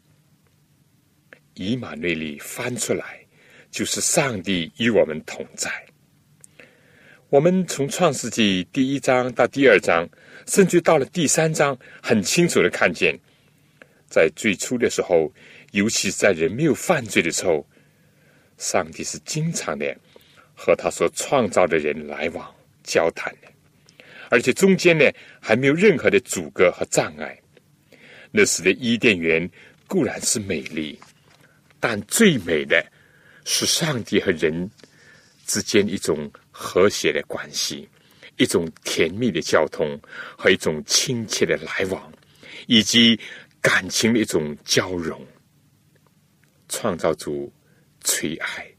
[1.56, 3.20] 以马内利翻出来，
[3.70, 5.70] 就是上帝与我们同在。
[7.28, 10.08] 我们从创世纪第一章到第二章，
[10.48, 13.20] 甚至到了第三章，很清楚的看见，
[14.10, 15.30] 在最初的时候，
[15.74, 17.68] 尤其在人没有犯罪的时候，
[18.58, 19.94] 上帝是经常的
[20.62, 22.54] 和他所创造的人来往
[22.84, 23.34] 交谈，
[24.30, 25.06] 而且中间呢
[25.40, 27.40] 还没有任何的阻隔和障碍。
[28.30, 29.50] 那时的伊甸园
[29.88, 31.00] 固然是美丽。
[31.80, 32.86] 但最美的
[33.46, 34.70] 是上帝和人
[35.46, 37.88] 之间一种和谐的关系，
[38.36, 39.98] 一种甜蜜的交通
[40.38, 42.12] 和一种亲切的来往，
[42.68, 43.18] 以及
[43.62, 45.26] 感情的一种交融。
[46.68, 47.50] 创造主
[48.04, 48.70] 垂爱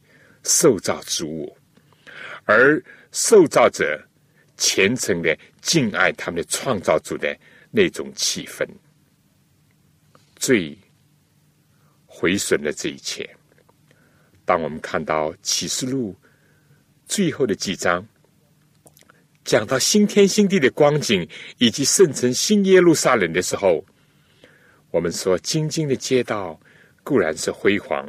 [0.45, 1.57] 受造之物，
[2.51, 2.83] 而
[3.13, 4.03] 受造者
[4.57, 7.39] 虔诚的敬爱他们的创造主的
[7.71, 8.67] 那种气氛，
[10.37, 10.77] 最。
[12.13, 13.27] 毁损了这一切。
[14.45, 16.15] 当我们看到启示录
[17.07, 18.07] 最后的几章，
[19.43, 21.27] 讲到新天新地的光景
[21.57, 23.83] 以及圣城新耶路撒冷的时候，
[24.91, 26.61] 我们说晶晶的街道
[27.03, 28.07] 固然是辉煌，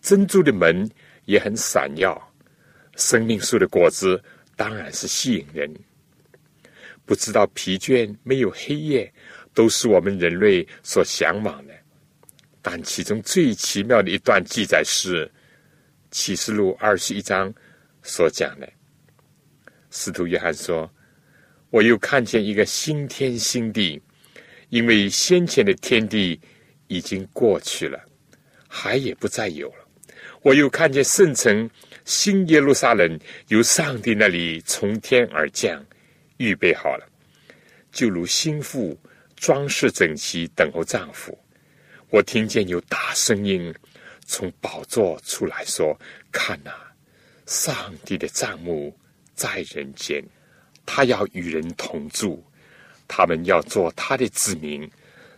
[0.00, 0.90] 珍珠的门
[1.26, 2.20] 也很闪耀，
[2.96, 4.20] 生命树的果子
[4.56, 5.72] 当然是吸引人。
[7.04, 9.12] 不知道疲倦，没有黑夜，
[9.54, 11.74] 都是我们人类所向往的。
[12.60, 15.24] 但其中最奇妙的一段记载是
[16.10, 17.54] 《启示录》二十一章
[18.02, 18.68] 所讲的。
[19.92, 20.90] 使徒约翰说
[21.70, 24.02] ：“我又看见一个新天新地，
[24.70, 26.40] 因为先前的天地
[26.88, 28.04] 已经过去了，
[28.66, 29.88] 海也不再有了。
[30.42, 31.70] 我又看见圣城
[32.06, 35.84] 新耶路撒冷由上帝那里从天而降，
[36.36, 37.04] 预备好了，
[37.90, 38.96] 就如心腹
[39.34, 41.36] 装饰整齐，等候丈夫。”
[42.10, 43.74] 我听见有大声音
[44.24, 45.98] 从宝座出来说
[46.30, 46.70] ：“看呐，
[47.46, 48.96] 上帝的帐幕
[49.34, 50.22] 在人间，
[50.86, 52.40] 他要与人同住，
[53.08, 54.88] 他们要做他的子民，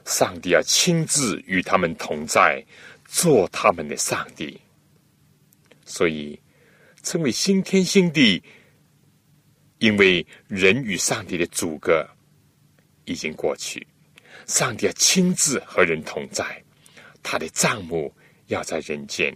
[0.05, 2.63] 上帝要亲自与他们同在，
[3.07, 4.61] 做他们的上帝。
[5.87, 6.39] 所以，
[7.09, 8.43] 称为新天新地，
[9.79, 12.07] 因为人与上帝的阻隔
[13.07, 13.87] 已经过去，
[14.45, 16.63] 上帝要亲自和人同在，
[17.23, 18.15] 他的账目
[18.49, 19.35] 要在人间。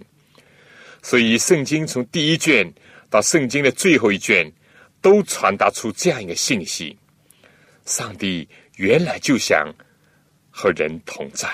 [1.02, 2.70] 所以，圣经从第一卷
[3.08, 4.52] 到圣经的最后一卷，
[5.00, 6.94] 都传达出这样一个信息：
[7.86, 8.46] 上帝
[8.76, 9.66] 原来就想
[10.50, 11.48] 和人同在，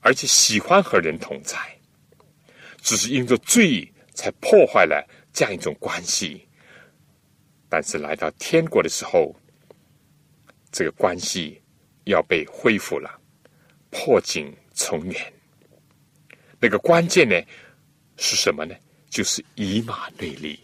[0.00, 1.58] 而且喜欢和人同在，
[2.80, 3.86] 只是因着罪
[4.20, 5.02] 才破坏了
[5.32, 6.46] 这样一种关系。
[7.70, 9.34] 但是来到天国的时候，
[10.70, 11.62] 这个关系
[12.04, 13.08] 要被恢复了，
[13.88, 15.32] 破镜重圆。
[16.60, 17.34] 那个关键呢
[18.18, 18.74] 是什么呢？
[19.08, 20.60] 就是以马内利。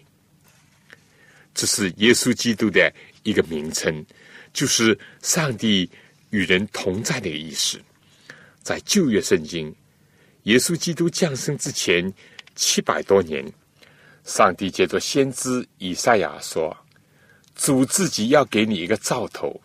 [1.55, 2.93] 这是耶稣基督的
[3.23, 4.05] 一个名称，
[4.53, 5.91] 就是上帝
[6.29, 7.81] 与人同在的意思。
[8.63, 9.75] 在旧约圣经，
[10.43, 12.13] 耶稣基督降生之前
[12.57, 13.45] 七百多年，
[14.25, 16.77] 上帝借着先知以赛亚说。
[17.55, 19.59] 主自己要给你一个兆头，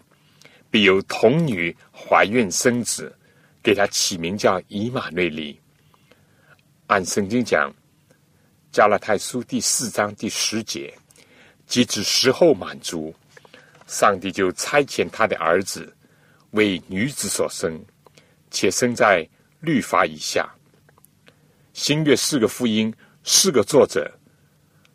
[0.69, 3.13] 必有童女怀孕生子，
[3.61, 5.59] 给他起名叫以马内利。
[6.87, 7.69] 按圣经讲，
[8.71, 10.93] 加拉太书第四章第十节，
[11.67, 13.13] 即指时候满足，
[13.87, 15.93] 上帝就差遣他的儿子
[16.51, 17.77] 为女子所生，
[18.51, 19.27] 且生在
[19.59, 20.49] 律法以下。
[21.73, 22.93] 新约四个福音，
[23.23, 24.11] 四个作者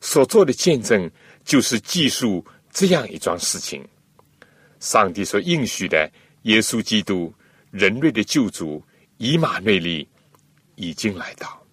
[0.01, 1.11] 所做的见证，
[1.45, 2.45] 就是记述。
[2.73, 3.83] 这样一桩事情，
[4.81, 6.11] 上帝所应许的
[6.43, 7.33] 耶稣基督
[7.71, 8.85] 人类的救主
[9.17, 10.07] 以马内利
[10.75, 11.67] 已经来到，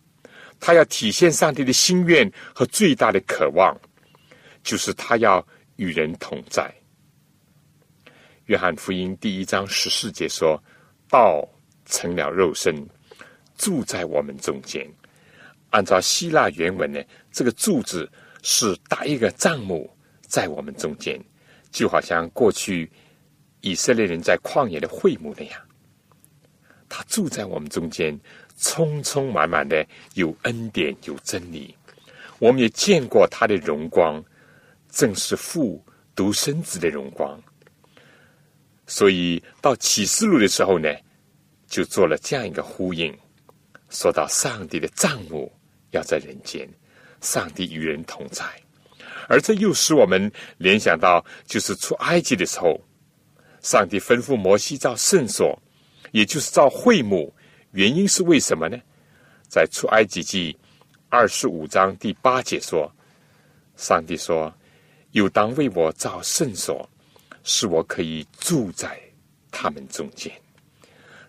[0.62, 3.78] 他要体现上帝的心愿和最大的渴望，
[4.64, 5.45] 就是他要
[5.76, 6.74] 与人同在。
[8.45, 10.58] 约翰福音第一章十四节说
[11.12, 11.45] ：“道
[11.86, 12.88] 成了肉身，
[13.64, 14.86] 住在我们中间。”
[15.72, 17.01] 按照希腊原文呢，
[17.32, 18.09] 这个“住”字
[18.41, 19.89] 是打一个帐幕。
[20.28, 21.22] 在我们中间，
[21.70, 22.91] 就好像过去
[23.61, 25.61] 以色列人在旷野的会幕那样，
[26.89, 28.20] 他住在我们中间，
[28.57, 29.86] 充充满满的
[30.16, 31.78] 有恩典有真理。
[32.39, 34.24] 我们也见过他的荣光，
[34.89, 35.86] 正是父
[36.16, 37.39] 独生子的荣光。
[38.88, 40.89] 所以到启示录的时候呢，
[41.68, 43.16] 就做了这样一个呼应，
[43.94, 45.50] 说到上帝的账目
[45.91, 46.68] 要在人间，
[47.22, 48.44] 上帝与人同在。
[49.30, 52.82] 而这又使我们联想到，就是出埃及的时候，
[53.62, 55.58] 上帝吩咐摩西造圣所，
[56.12, 57.34] 也就是造会幕。
[57.72, 58.78] 原因是为什么呢？
[59.48, 60.58] 在出埃及记
[61.10, 62.91] 二十五章第八节说，
[63.78, 64.54] 上帝说
[65.12, 66.89] ：“有当为我造圣所，
[67.44, 69.00] 使我可以住在
[69.52, 70.34] 他们中间。”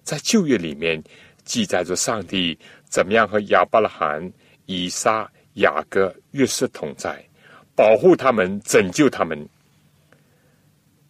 [0.03, 1.03] 在旧约里面
[1.45, 4.33] 记载着上帝怎么样和亚伯拉罕、
[4.67, 7.25] 以撒、雅各、约瑟同在。
[7.77, 9.49] 保护他们，拯救他们。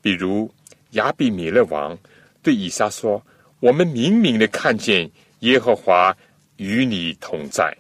[0.01, 0.51] 比如
[0.93, 1.99] 亚比米勒王
[2.43, 3.23] 对以撒说
[3.61, 5.11] ：“我们明明的看见
[5.41, 6.17] 耶和华
[6.57, 7.77] 与你同在。”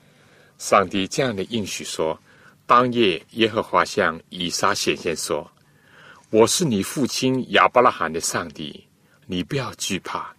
[0.58, 2.18] 上帝这样的应许说
[2.66, 5.50] ：“当夜耶和华向以撒显现说
[6.28, 8.86] ：‘我是你父亲亚伯拉罕的上帝，
[9.26, 10.33] 你不要惧怕，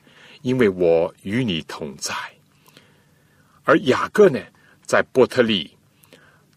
[0.46, 2.14] 因为我与你同在。’
[3.66, 4.40] 而雅各呢，
[4.86, 5.76] 在波特利，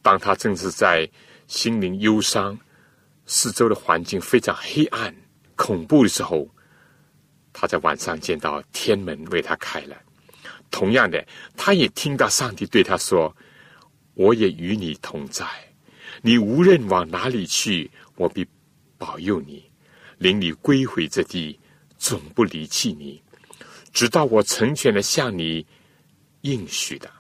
[0.03, 1.11] 当他正是在。
[1.47, 2.59] 心灵忧伤，
[3.25, 5.17] 四周的环境非常黑暗、
[5.57, 6.47] 恐怖的时候，
[7.55, 9.97] 他在晚上见到天门为他开了。
[10.71, 11.27] 同样的，
[11.57, 13.35] 他也听到上帝对他说
[14.13, 15.47] ：“我也与你同在，
[16.21, 18.47] 你无论往哪里去，我必
[18.99, 19.71] 保佑你，
[20.19, 21.59] 领你归回这地，
[21.97, 23.23] 总不离弃你，
[23.99, 25.67] 直到我成全了向你
[26.43, 27.11] 应许的。”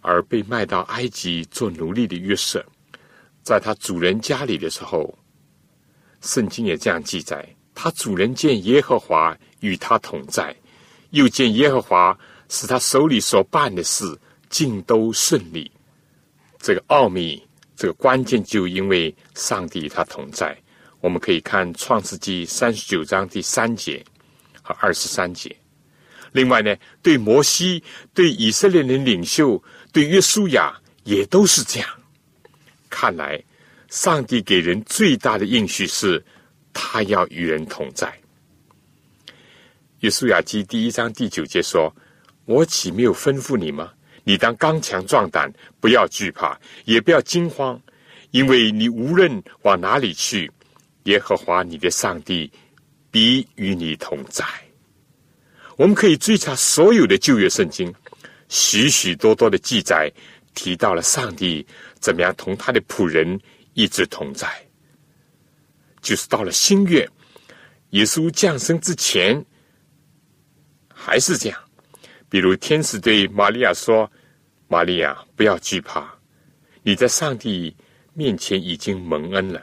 [0.00, 2.64] 而被卖到埃及做奴隶的约瑟，
[3.42, 5.18] 在他主人家里的时候，
[6.20, 7.44] 圣经也这样记载：
[7.74, 10.54] 他主人见耶和华与他同在，
[11.10, 12.16] 又见耶和华
[12.48, 14.16] 使他手里所办的事
[14.48, 15.68] 尽都顺利。
[16.60, 17.44] 这个奥秘，
[17.74, 20.56] 这个关键，就因为上帝与他同在。
[21.00, 24.04] 我们可以看创世纪三十九章第三节
[24.66, 25.54] 和二十三节。
[26.32, 27.80] 另外呢，对摩西、
[28.12, 29.62] 对以色列人领袖。
[29.92, 31.88] 对约书亚也都是这样。
[32.90, 33.42] 看来，
[33.88, 36.22] 上帝给人最大的应许是，
[36.74, 38.12] 他要与人同在。
[40.00, 41.94] 约书亚记第一章第九节说
[42.44, 43.90] ：“我岂没有吩咐你吗？
[44.24, 45.50] 你当刚强壮胆，
[45.80, 47.80] 不要惧怕，也不要惊慌，
[48.32, 50.50] 因为你无论往哪里去，
[51.04, 52.52] 耶和华你的上帝
[53.16, 54.44] 必与你同在。”
[55.78, 57.90] 我们可以追查所有的旧约圣经。
[58.50, 60.12] 许许多多的记载
[60.54, 61.66] 提到了上帝
[61.98, 63.40] 怎么样同他的仆人
[63.72, 64.46] 一直同在。
[66.02, 67.08] 就是到了新月，
[67.90, 69.42] 耶稣降生之前，
[70.92, 71.58] 还是这样。
[72.28, 74.10] 比如天使对玛利亚说
[74.68, 76.06] ：“玛利亚，不要惧怕，
[76.82, 77.74] 你在上帝
[78.12, 79.62] 面前已经蒙恩了。”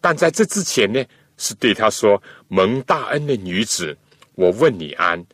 [0.00, 1.02] 但在这之前呢，
[1.36, 3.96] 是对他说：“蒙大恩的女子，
[4.34, 5.24] 我问你安，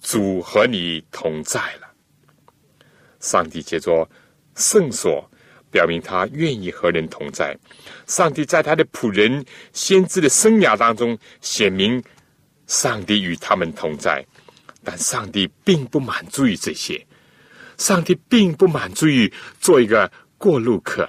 [0.00, 1.88] 主和你同在了。”
[3.20, 4.08] 上帝借着
[4.54, 5.28] 圣所。
[5.72, 7.56] 表明他愿意和人同在。
[8.08, 12.02] 上帝在他的仆人、先知的生涯当中显明，
[12.66, 14.26] 上帝与他们同在。
[14.82, 17.06] 但上帝并不满足于这些，
[17.78, 21.08] 上帝并不满足于做一个过路客，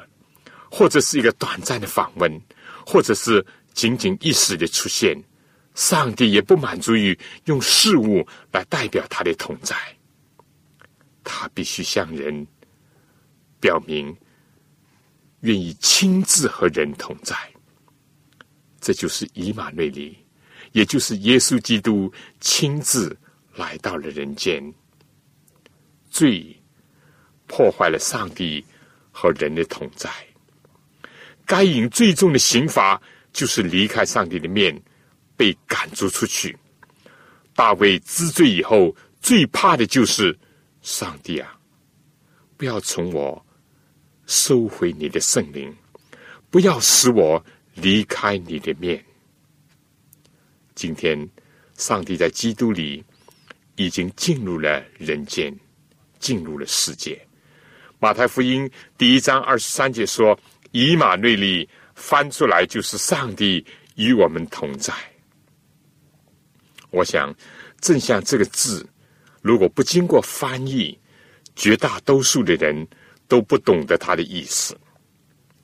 [0.69, 2.31] 或者是一个短暂的访问，
[2.85, 3.43] 或者是
[3.73, 5.17] 仅仅一时的出现。
[5.81, 9.75] 上帝也不满足于用事物来代表他的同在，
[11.23, 12.45] 他必须向人
[13.59, 14.15] 表明。
[15.39, 17.35] 愿意亲自和人同在，
[18.79, 20.15] 这就是以马内利，
[20.71, 23.17] 也就是耶稣基督亲自
[23.55, 24.63] 来到了人间。
[26.11, 26.55] 罪
[27.47, 28.63] 破坏了上帝
[29.11, 30.11] 和人的同在，
[31.43, 33.01] 该隐最重的刑罚
[33.33, 34.79] 就是离开上帝的面，
[35.41, 36.55] 被赶逐出去。
[37.55, 40.37] 大卫知罪以后，最怕的就是
[40.83, 41.57] 上帝啊，
[42.57, 43.43] 不要从我。
[44.27, 45.75] 收回你的圣灵，
[46.51, 49.03] 不要使我离开你的面。
[50.75, 51.27] 今天，
[51.75, 53.03] 上帝在基督里
[53.75, 55.53] 已经进入了人间，
[56.19, 57.19] 进入了世界。
[57.99, 60.39] 马太福音第一章二十三节说
[60.71, 63.65] ：“以马内利”，翻出来就是上帝
[63.95, 64.93] 与我们同在。
[66.91, 67.33] 我想，
[67.79, 68.87] 正像这个字，
[69.41, 70.97] 如果不经过翻译，
[71.55, 72.87] 绝大多数的人。
[73.31, 74.77] 都不懂得它的意思，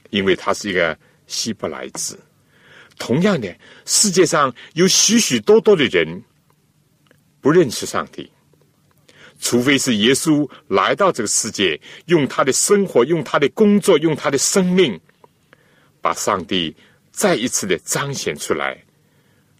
[0.10, 2.18] 因为它是一个希伯来字。
[2.98, 3.54] 同样的，
[3.84, 6.24] 世界上有许许多多的人
[7.42, 8.32] 不认识上帝，
[9.38, 14.98] 除非是耶稣来到这个世界，用他的生活、用他的工作、用他的生命，
[16.00, 16.74] 把上帝
[17.12, 18.82] 再一次的彰显出来，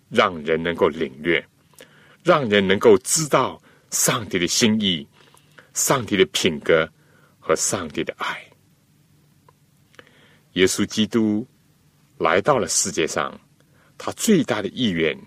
[0.10, 1.46] 让人能够领略，
[2.28, 3.60] 让人能够知道
[3.90, 5.08] 上帝的心意、
[5.74, 6.86] 上帝的品格。
[7.40, 8.46] 和上帝的爱，
[10.52, 11.48] 耶稣基督
[12.18, 13.40] 来到了世界上，
[13.98, 15.18] 他最大的意愿，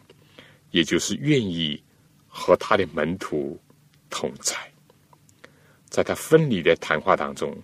[0.71, 1.83] 也就是愿意
[2.29, 3.59] 和他的门徒
[4.11, 4.55] 同在。
[5.89, 7.57] 在他分离的谈话当中，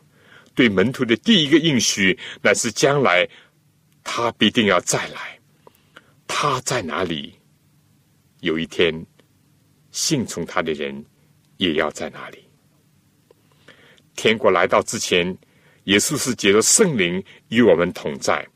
[0.54, 3.28] 对门徒的第一个应许，乃是将来
[4.02, 5.38] 他必定要再来。
[6.26, 7.38] 他在哪里？
[8.40, 9.04] 有一天，
[9.96, 11.02] 信从他的人
[11.56, 12.44] 也要在那里。
[14.14, 15.26] 天国来到之前，
[15.84, 18.46] 耶稣是借着圣灵与我们同在。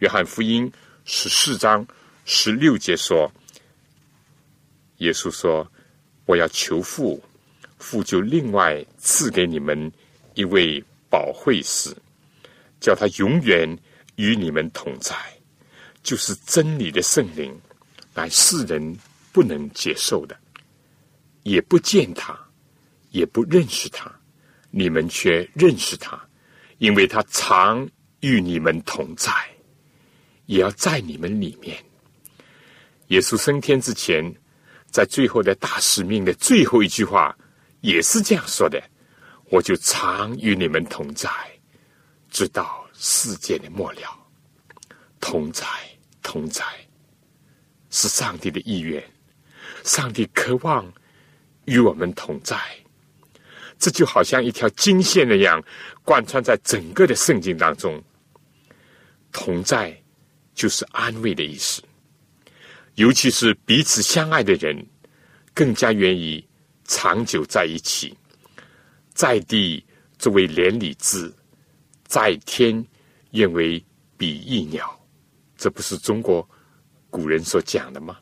[0.00, 0.70] 约翰福音
[1.06, 1.86] 十四章
[2.26, 3.32] 十六节说
[4.98, 5.66] ：“耶稣说，
[6.26, 7.22] 我要求父，
[7.78, 9.90] 父就另外赐给你们
[10.34, 11.96] 一位保惠师，
[12.80, 13.66] 叫他永远
[14.16, 15.16] 与你们同在，
[16.02, 17.58] 就是真理的圣灵，
[18.12, 18.94] 乃世人
[19.32, 20.38] 不能接受的，
[21.46, 22.36] 也不见他，
[23.12, 24.12] 也不认识他。”
[24.70, 26.20] 你们却认识他，
[26.78, 27.88] 因为他常
[28.20, 29.32] 与你们同在，
[30.44, 31.82] 也要在你们里面。
[33.06, 34.22] 耶稣升天之前，
[34.90, 37.34] 在最后的大使命的最后一句话，
[37.80, 38.82] 也是这样说的
[39.48, 41.30] ：“我就常与你们同在，
[42.28, 44.26] 直到世界的末了。”
[45.20, 45.64] 同在，
[46.22, 46.62] 同在，
[47.88, 49.02] 是上帝的意愿。
[49.84, 50.92] 上帝渴望
[51.66, 52.58] 与我们同在。
[53.78, 55.62] 这就好像一条金线那样，
[56.02, 58.02] 贯穿在整个的圣经当中。
[59.30, 59.94] 同在
[60.54, 61.82] 就是安慰的意思，
[62.94, 64.74] 尤其是彼此相爱的人，
[65.52, 66.42] 更加愿意
[66.84, 68.16] 长久在一起。
[69.12, 69.84] 在地
[70.18, 71.34] 作为连理字，
[72.06, 72.82] 在天
[73.32, 73.84] 愿为
[74.16, 74.98] 比翼鸟，
[75.56, 76.48] 这不是中国
[77.10, 78.18] 古人所讲的吗？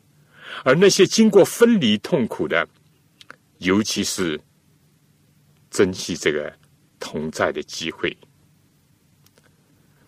[0.65, 2.67] 而那些经过分离痛苦的，
[3.59, 4.39] 尤其是。
[5.71, 6.57] 珍惜这个
[7.01, 8.15] 同在的机会，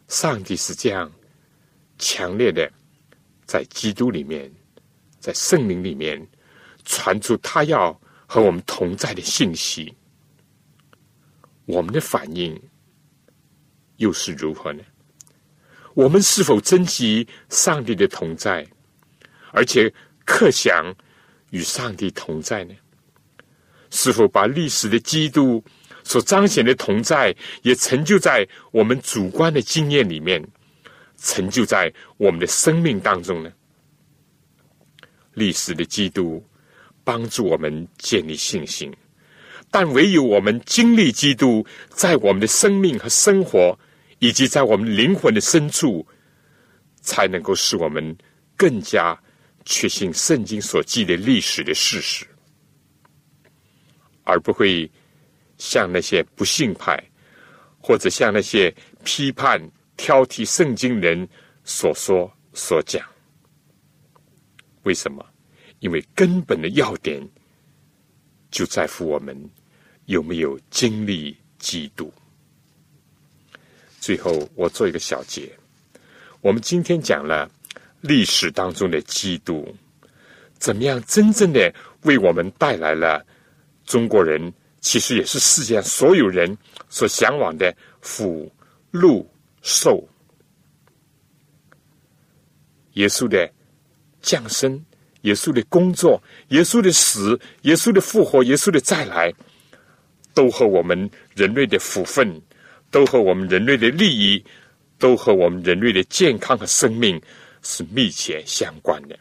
[0.07, 1.11] 上帝是这样
[1.97, 2.71] 强烈的
[3.45, 4.49] 在基督里面，
[5.19, 6.25] 在圣灵里面
[6.85, 7.91] 传出他要
[8.25, 9.93] 和我们同在的信息。
[11.65, 12.57] 我们的反应
[13.97, 14.81] 又是如何呢？
[15.95, 18.65] 我们是否珍惜上帝的同在，
[19.51, 19.93] 而且
[20.25, 20.95] 刻想
[21.49, 22.73] 与上帝同在呢？
[23.89, 25.63] 是否把历史的基督
[26.03, 30.45] 所彰显的同在，也成就在我们主观的经验里面，
[31.17, 33.51] 成就在我们的生命当中呢？
[35.33, 36.43] 历史的基督
[37.03, 38.91] 帮助我们建立信心，
[39.69, 43.77] 但唯有我们经历基督，在我们的生命和生活，
[44.19, 46.05] 以及在我们灵魂的深处，
[47.01, 48.17] 才能够使我们
[48.55, 49.17] 更加
[49.63, 52.25] 确信圣经所记的历史的事实，
[54.27, 54.89] 而不会
[55.57, 57.01] 像那些不信派，
[57.79, 58.73] 或者像那些
[59.05, 59.59] 批判
[59.95, 61.27] 挑剔圣经人
[61.63, 63.01] 所说所讲。
[64.83, 65.25] 为什么？
[65.79, 67.21] 因为根本的要点
[68.51, 69.49] 就在乎我们
[70.05, 72.11] 有没有经历基督。
[73.99, 75.51] 最后，我做一个小结。
[76.41, 77.49] 我们今天讲了
[78.01, 79.75] 历史当中的基督，
[80.57, 81.73] 怎么样真正的
[82.03, 83.25] 为我们带来了
[83.87, 86.55] 中国人，其实也是世界上所有人
[86.87, 88.51] 所向往的福、
[88.91, 89.27] 禄、
[89.63, 90.07] 寿。
[92.93, 93.51] 耶稣的。
[94.19, 94.83] 降生，
[95.21, 99.31] 耶稣的工作，耶稣的死，耶稣的复活，耶稣的再来，
[100.33, 102.41] 都和我们人类的福分，
[102.91, 104.43] 都和我们人类的利益，
[104.97, 107.21] 都和我们人类的健康和生命
[107.61, 109.17] 是密切相关的。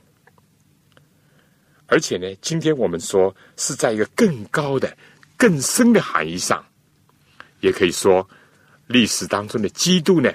[1.86, 4.96] 而且呢，今天我们说是在一个更高的、
[5.36, 6.64] 更深的含义上，
[7.60, 8.28] 也可以说
[8.86, 10.32] 历史当中的基督呢，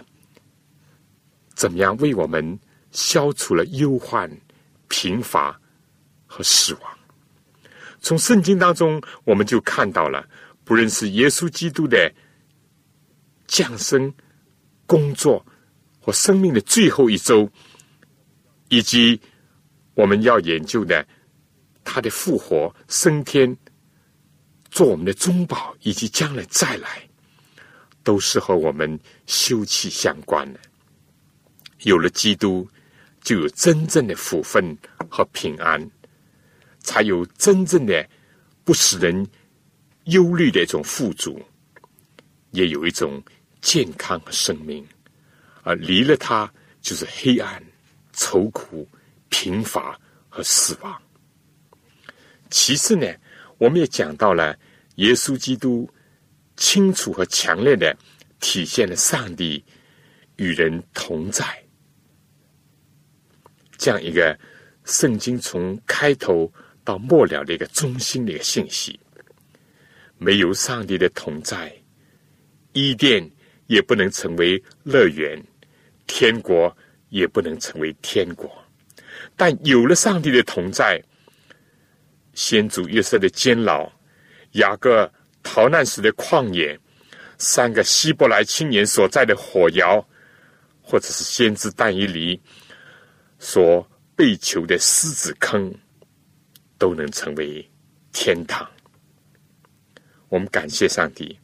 [1.53, 2.59] 怎么样为我们
[2.91, 4.29] 消除了忧患。
[4.93, 5.57] 贫乏
[6.27, 6.99] 和死亡，
[8.01, 10.27] 从圣经当中我们就看到了，
[10.65, 12.13] 不论是耶稣基督的
[13.47, 14.13] 降生、
[14.85, 15.45] 工作
[16.01, 17.49] 或生命的最后一周，
[18.67, 19.17] 以及
[19.93, 21.07] 我们要研究的
[21.83, 23.55] 他的复活、升天、
[24.69, 27.07] 做我们的中保，以及将来再来，
[28.03, 30.59] 都是和我们休戚相关的。
[31.83, 32.67] 有了基督。
[33.23, 34.75] 就有真正的福分
[35.07, 35.79] 和平安，
[36.79, 38.09] 才有真正的
[38.63, 39.27] 不使人
[40.05, 41.39] 忧虑的一种富足，
[42.49, 43.23] 也有一种
[43.61, 44.83] 健康和生命。
[45.61, 46.51] 而离了它，
[46.81, 47.63] 就是黑暗、
[48.11, 48.89] 愁苦、
[49.29, 49.95] 贫乏
[50.27, 50.99] 和死亡。
[52.51, 53.07] 其次呢，
[53.57, 54.55] 我们也讲到了
[54.95, 55.89] 耶稣基督
[56.57, 57.97] 清楚和强烈的
[58.39, 59.63] 体现了上帝
[60.35, 61.45] 与人同在。
[63.77, 64.37] 这样一个
[64.83, 66.51] 圣经从开头
[66.83, 68.99] 到末了的一个中心的一个信息，
[70.17, 71.73] 没有上帝的同在，
[72.73, 73.27] 伊甸
[73.67, 75.41] 也不能成为乐园，
[76.05, 76.75] 天国
[77.09, 78.51] 也不能成为天国。
[79.35, 81.01] 但有了上帝的同在，
[82.33, 83.91] 先祖约瑟的监牢，
[84.53, 85.11] 雅各
[85.43, 86.79] 逃难时的旷野，
[87.37, 90.05] 三个希伯来青年所在的火窑，
[90.81, 92.39] 或者是先知但以离。
[93.39, 95.73] 所被囚的狮子坑，
[96.77, 97.67] 都能成为
[98.13, 98.69] 天堂。
[100.29, 101.37] 我们感谢上帝，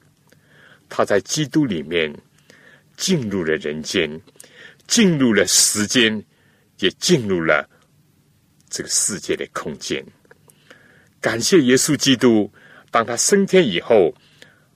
[0.88, 2.16] 他在基督里面
[2.96, 4.10] 进入了人间，
[4.86, 6.24] 进入了时间，
[6.78, 7.68] 也进入了
[8.70, 10.06] 这个世界的空间。
[11.28, 12.50] 感谢耶稣基督，
[12.90, 14.16] 当他升天以后，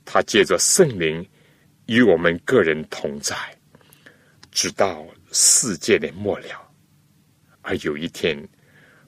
[0.04, 1.26] 他借着圣灵
[1.86, 3.34] 与我们个人同在，
[4.52, 6.70] 直到世界的末了。
[7.62, 8.38] 而有一天，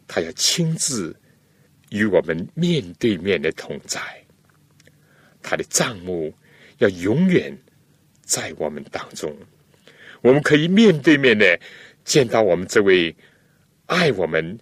[0.08, 1.14] 他要亲自
[1.90, 4.00] 与我们面对面的同在，
[5.42, 6.34] 他的账目
[6.78, 7.54] 要永远
[8.22, 9.36] 在我们当中。
[10.22, 11.60] 我们可以面对面的
[12.06, 13.14] 见到我们这位
[13.88, 14.58] 爱我们，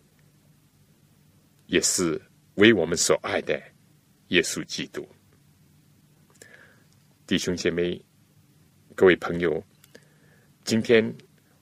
[1.68, 2.20] 也是
[2.56, 3.62] 为我们所爱的
[4.28, 5.08] 耶稣基督。
[7.26, 8.04] 弟兄姐妹，
[8.96, 9.64] 各位朋友，
[10.64, 11.14] 今天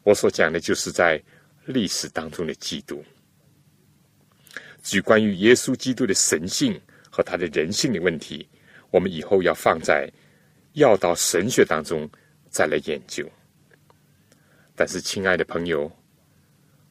[0.03, 1.21] 我所讲的就是在。
[1.65, 3.03] 历史当中的基督，
[4.81, 6.81] 至于关于耶稣基督的神性
[7.11, 8.49] 和他的人性的问题，
[8.89, 10.11] 我们以后要放在
[10.73, 12.09] 要道神学当中
[12.49, 13.29] 再来研究。
[14.75, 15.91] 但是，亲爱的朋友，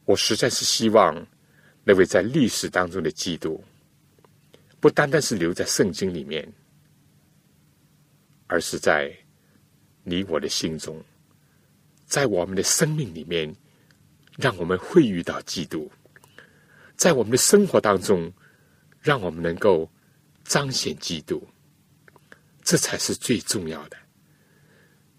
[0.04, 1.26] 我实在是希望
[1.82, 3.60] 那位在历史当中的基督，
[4.80, 6.46] 不单单是留在圣经里面，
[8.46, 9.16] 而是在
[10.02, 11.02] 你我的心中，
[12.06, 13.54] 在我们的生命里面。
[14.40, 15.90] 让我们会遇到基督，
[16.94, 18.32] 在我们的生活当中，
[19.00, 19.90] 让我们能够
[20.44, 21.44] 彰显基督，
[22.62, 23.96] 这才是最重要的。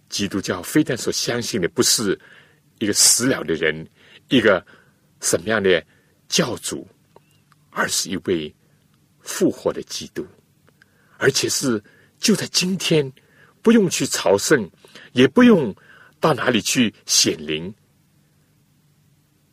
[0.07, 2.18] 基督教非但所相信的不是
[2.78, 3.86] 一个死了的人，
[4.30, 4.66] 一个
[5.20, 5.86] 什么样的
[6.30, 6.88] 教主，
[7.72, 8.55] 而是一位
[9.30, 10.26] 复活的基督，
[11.20, 11.82] 而且是
[12.18, 13.14] 就在今天，
[13.62, 14.68] 不用去朝圣，
[15.14, 15.74] 也不用
[16.20, 17.72] 到哪里去显灵。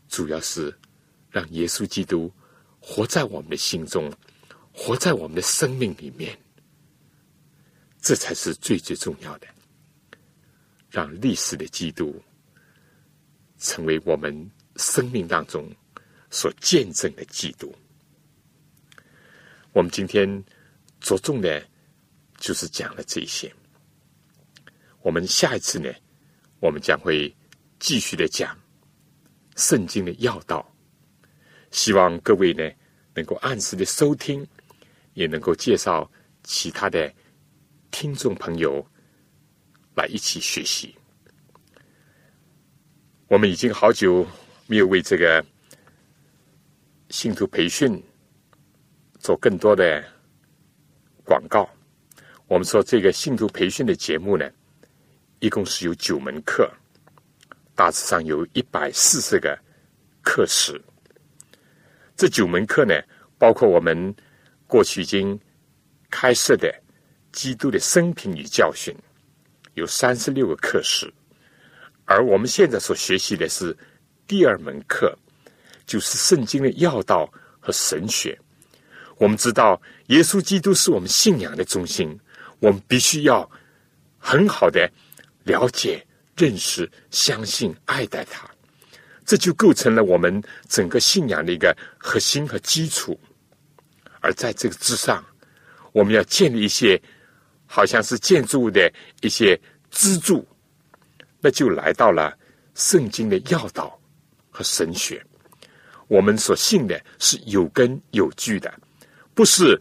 [0.09, 0.75] 主要是
[1.31, 2.33] 让耶稣基督
[2.81, 4.11] 活在我们的心中，
[4.73, 6.37] 活在我们的生命里面，
[8.01, 9.47] 这才是最最重要的。
[10.91, 12.19] 让历史的基督
[13.59, 15.71] 成为我们生命当中
[16.31, 17.75] 所见证的基督。
[19.77, 20.43] 我们今天
[21.01, 21.63] 着重的，
[22.39, 23.55] 就是讲了这些。
[25.03, 25.93] 我们下一次呢，
[26.61, 27.31] 我们将会
[27.79, 28.59] 继续的讲
[29.55, 30.67] 圣经的要道。
[31.73, 32.67] 希望各位呢，
[33.15, 34.49] 能够按时的收听，
[35.13, 36.11] 也能够介绍
[36.43, 37.13] 其他的
[37.91, 38.83] 听众朋友
[39.95, 40.97] 来一起学习。
[43.29, 44.27] 我们已经好久
[44.69, 45.45] 没有为这个
[47.11, 48.03] 信徒培训
[49.27, 50.05] 做更多的
[51.25, 51.69] 广告。
[52.47, 54.49] 我们说这个信徒培训的节目呢。
[55.41, 56.73] 一共是有九门课，
[57.75, 59.59] 大致上有一百四十个
[60.23, 60.81] 课时。
[62.17, 62.95] 这九门课呢，
[63.37, 64.15] 包括我们
[64.67, 65.39] 过去已经
[66.09, 66.73] 开设的
[67.33, 68.97] 基督的生平与教训，
[69.75, 71.13] 有三十六个课时。
[72.07, 73.77] 而我们现在所学习的是
[74.27, 75.15] 第二门课，
[75.85, 78.39] 就是圣经的要道和神学。
[79.19, 82.19] 我们知道，耶稣基督是我们信仰的中心，
[82.61, 83.51] 我们必须要
[84.19, 84.91] 很好的。
[85.45, 86.05] 了解、
[86.37, 88.51] 认识、相信、爱戴他，
[89.25, 93.17] 这就构成了我们整个信仰的一个核心和基础。
[94.21, 95.25] 而在这个之上，
[95.93, 97.01] 我们要建立一些
[97.65, 99.57] 好像是建筑物的一些
[99.93, 100.45] 支柱，
[101.41, 102.37] 那就来到了
[102.75, 103.97] 圣经的要道
[104.51, 105.25] 和神学。
[106.09, 108.75] 我们所信的是有根有据的，
[109.37, 109.79] 不是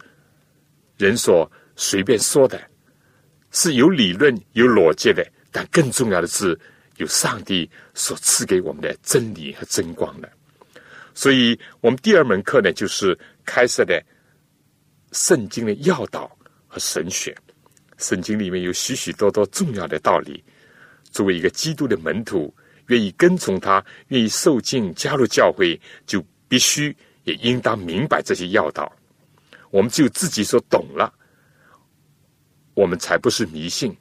[0.98, 2.60] 人所随便说的，
[3.52, 5.26] 是有理论、有逻辑的。
[5.50, 6.56] 但更重要的是，
[6.98, 10.30] 有上帝所赐给我们的真理和真光的。
[11.14, 14.04] 所以，我们第二门课呢，就是开设的
[15.12, 16.30] 圣经的要道
[16.68, 17.34] 和神学。
[17.96, 20.44] 圣经里面有许许多多重要的道理。
[21.10, 22.54] 作为一个基督的门徒，
[22.88, 26.94] 愿意跟从他，愿意受敬加入教会，就必须
[27.24, 28.94] 也应当明白这些要道。
[29.76, 31.12] 我们只有自己所懂了，
[32.72, 33.94] 我们才不是迷信，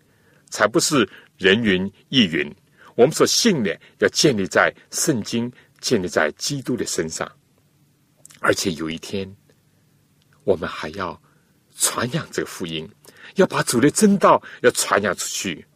[0.49, 1.07] 才不是。
[1.38, 2.49] 人云亦云，
[2.95, 5.51] 我们所信的要建立在圣经，
[5.82, 7.30] 建立在基督的身上，
[8.39, 9.30] 而且有一天，
[10.45, 11.21] 我们还要
[11.78, 12.89] 传扬这个福音，
[13.36, 15.67] 要把主的真道要传扬出去。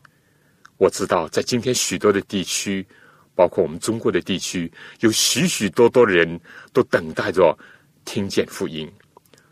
[0.78, 2.88] 我知道，在今天许多的地区，
[3.36, 4.72] 包括我们中国的地区，
[5.02, 6.40] 有许许多多的人
[6.72, 7.54] 都等待着
[8.06, 8.90] 听见福音，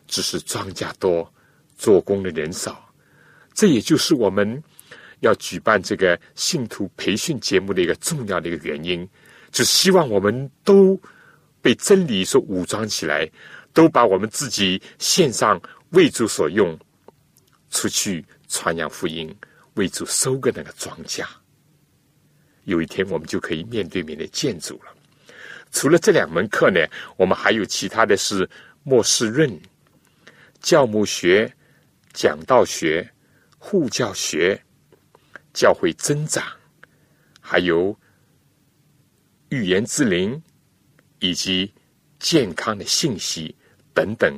[0.08, 1.32] 只是庄稼多，
[1.78, 2.92] 做工的人少。
[3.54, 4.64] 这也就是我们。
[5.22, 9.10] 要举办这个信徒培训节目的一个重要的一个原因，
[9.52, 10.96] 就希望我们都
[11.60, 13.28] 被真理所武装起来，
[13.74, 16.78] 都把我们自己献上为主所用，
[17.72, 19.36] 出去传扬福音，
[19.74, 21.26] 为主收割那个庄稼。
[22.66, 24.96] 有一天，我们就可以面对面的见主了。
[25.72, 26.80] 除了这两门课呢，
[27.18, 28.48] 我们还有其他的是
[28.84, 29.50] 末世论、
[30.60, 31.52] 教牧学、
[32.14, 33.10] 讲道学、
[33.58, 34.62] 护教学。
[35.54, 36.46] 教会增长，
[37.42, 37.98] 还有
[39.50, 40.40] 预言之灵，
[41.18, 41.74] 以及
[42.20, 43.56] 健康的信息
[43.92, 44.32] 等等，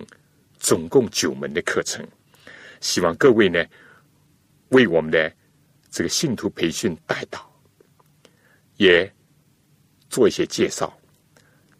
[0.59, 2.07] 总共九门的课程。
[2.79, 3.61] 希望各位呢，
[4.69, 5.29] 为我们的
[5.91, 7.53] 这个信徒培训带导，
[8.77, 9.13] 也
[10.09, 10.97] 做一些介绍。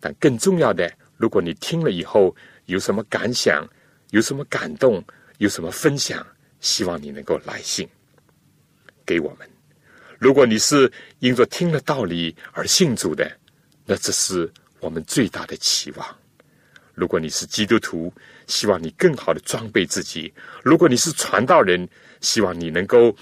[0.02, 2.36] 但更重要的，如果你听了以后
[2.66, 3.66] 有什么感想，
[4.12, 5.04] 有什么感动，
[5.38, 6.26] 有什么分享，
[6.60, 7.88] 希望你能够来信。
[9.06, 9.50] 给我们，
[10.20, 13.32] 如果你是因着听了道理而信主的，
[13.86, 16.18] 那这是我们最大的期望。
[16.94, 18.14] 如果你是基督徒，
[18.46, 20.32] 希望你更好的装备自己；
[20.64, 21.88] 如果你是传道人，
[22.22, 23.16] 希望你能够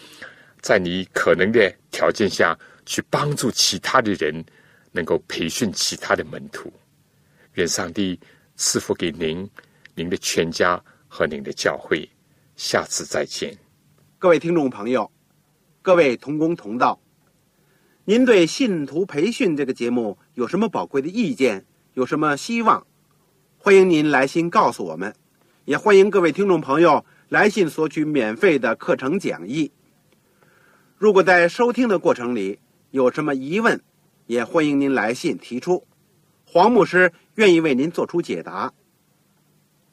[0.61, 4.43] 在你可能的条件下去帮助其他的人，
[4.91, 6.73] 能够培训其他的门徒。
[7.53, 8.19] 愿上帝
[8.55, 9.47] 赐福给您、
[9.97, 12.07] 您的全家和您的教会。
[12.55, 13.57] 下次再见，
[14.19, 15.11] 各位听众朋友。
[15.81, 16.99] 各位同工同道，
[18.05, 21.65] 您对信徒培训这个节目有什么宝贵的意见？
[21.95, 22.85] 有什么希望？
[23.57, 25.15] 欢迎您来信告诉我们，
[25.65, 29.71] 也欢迎各位听众朋友来信索取免费的课程讲义。
[30.99, 32.59] 如果在收听的过程里
[32.91, 33.81] 有什么疑问，
[34.27, 35.87] 也欢迎您来信提出，
[36.45, 38.71] 黄牧师愿意为您做出解答。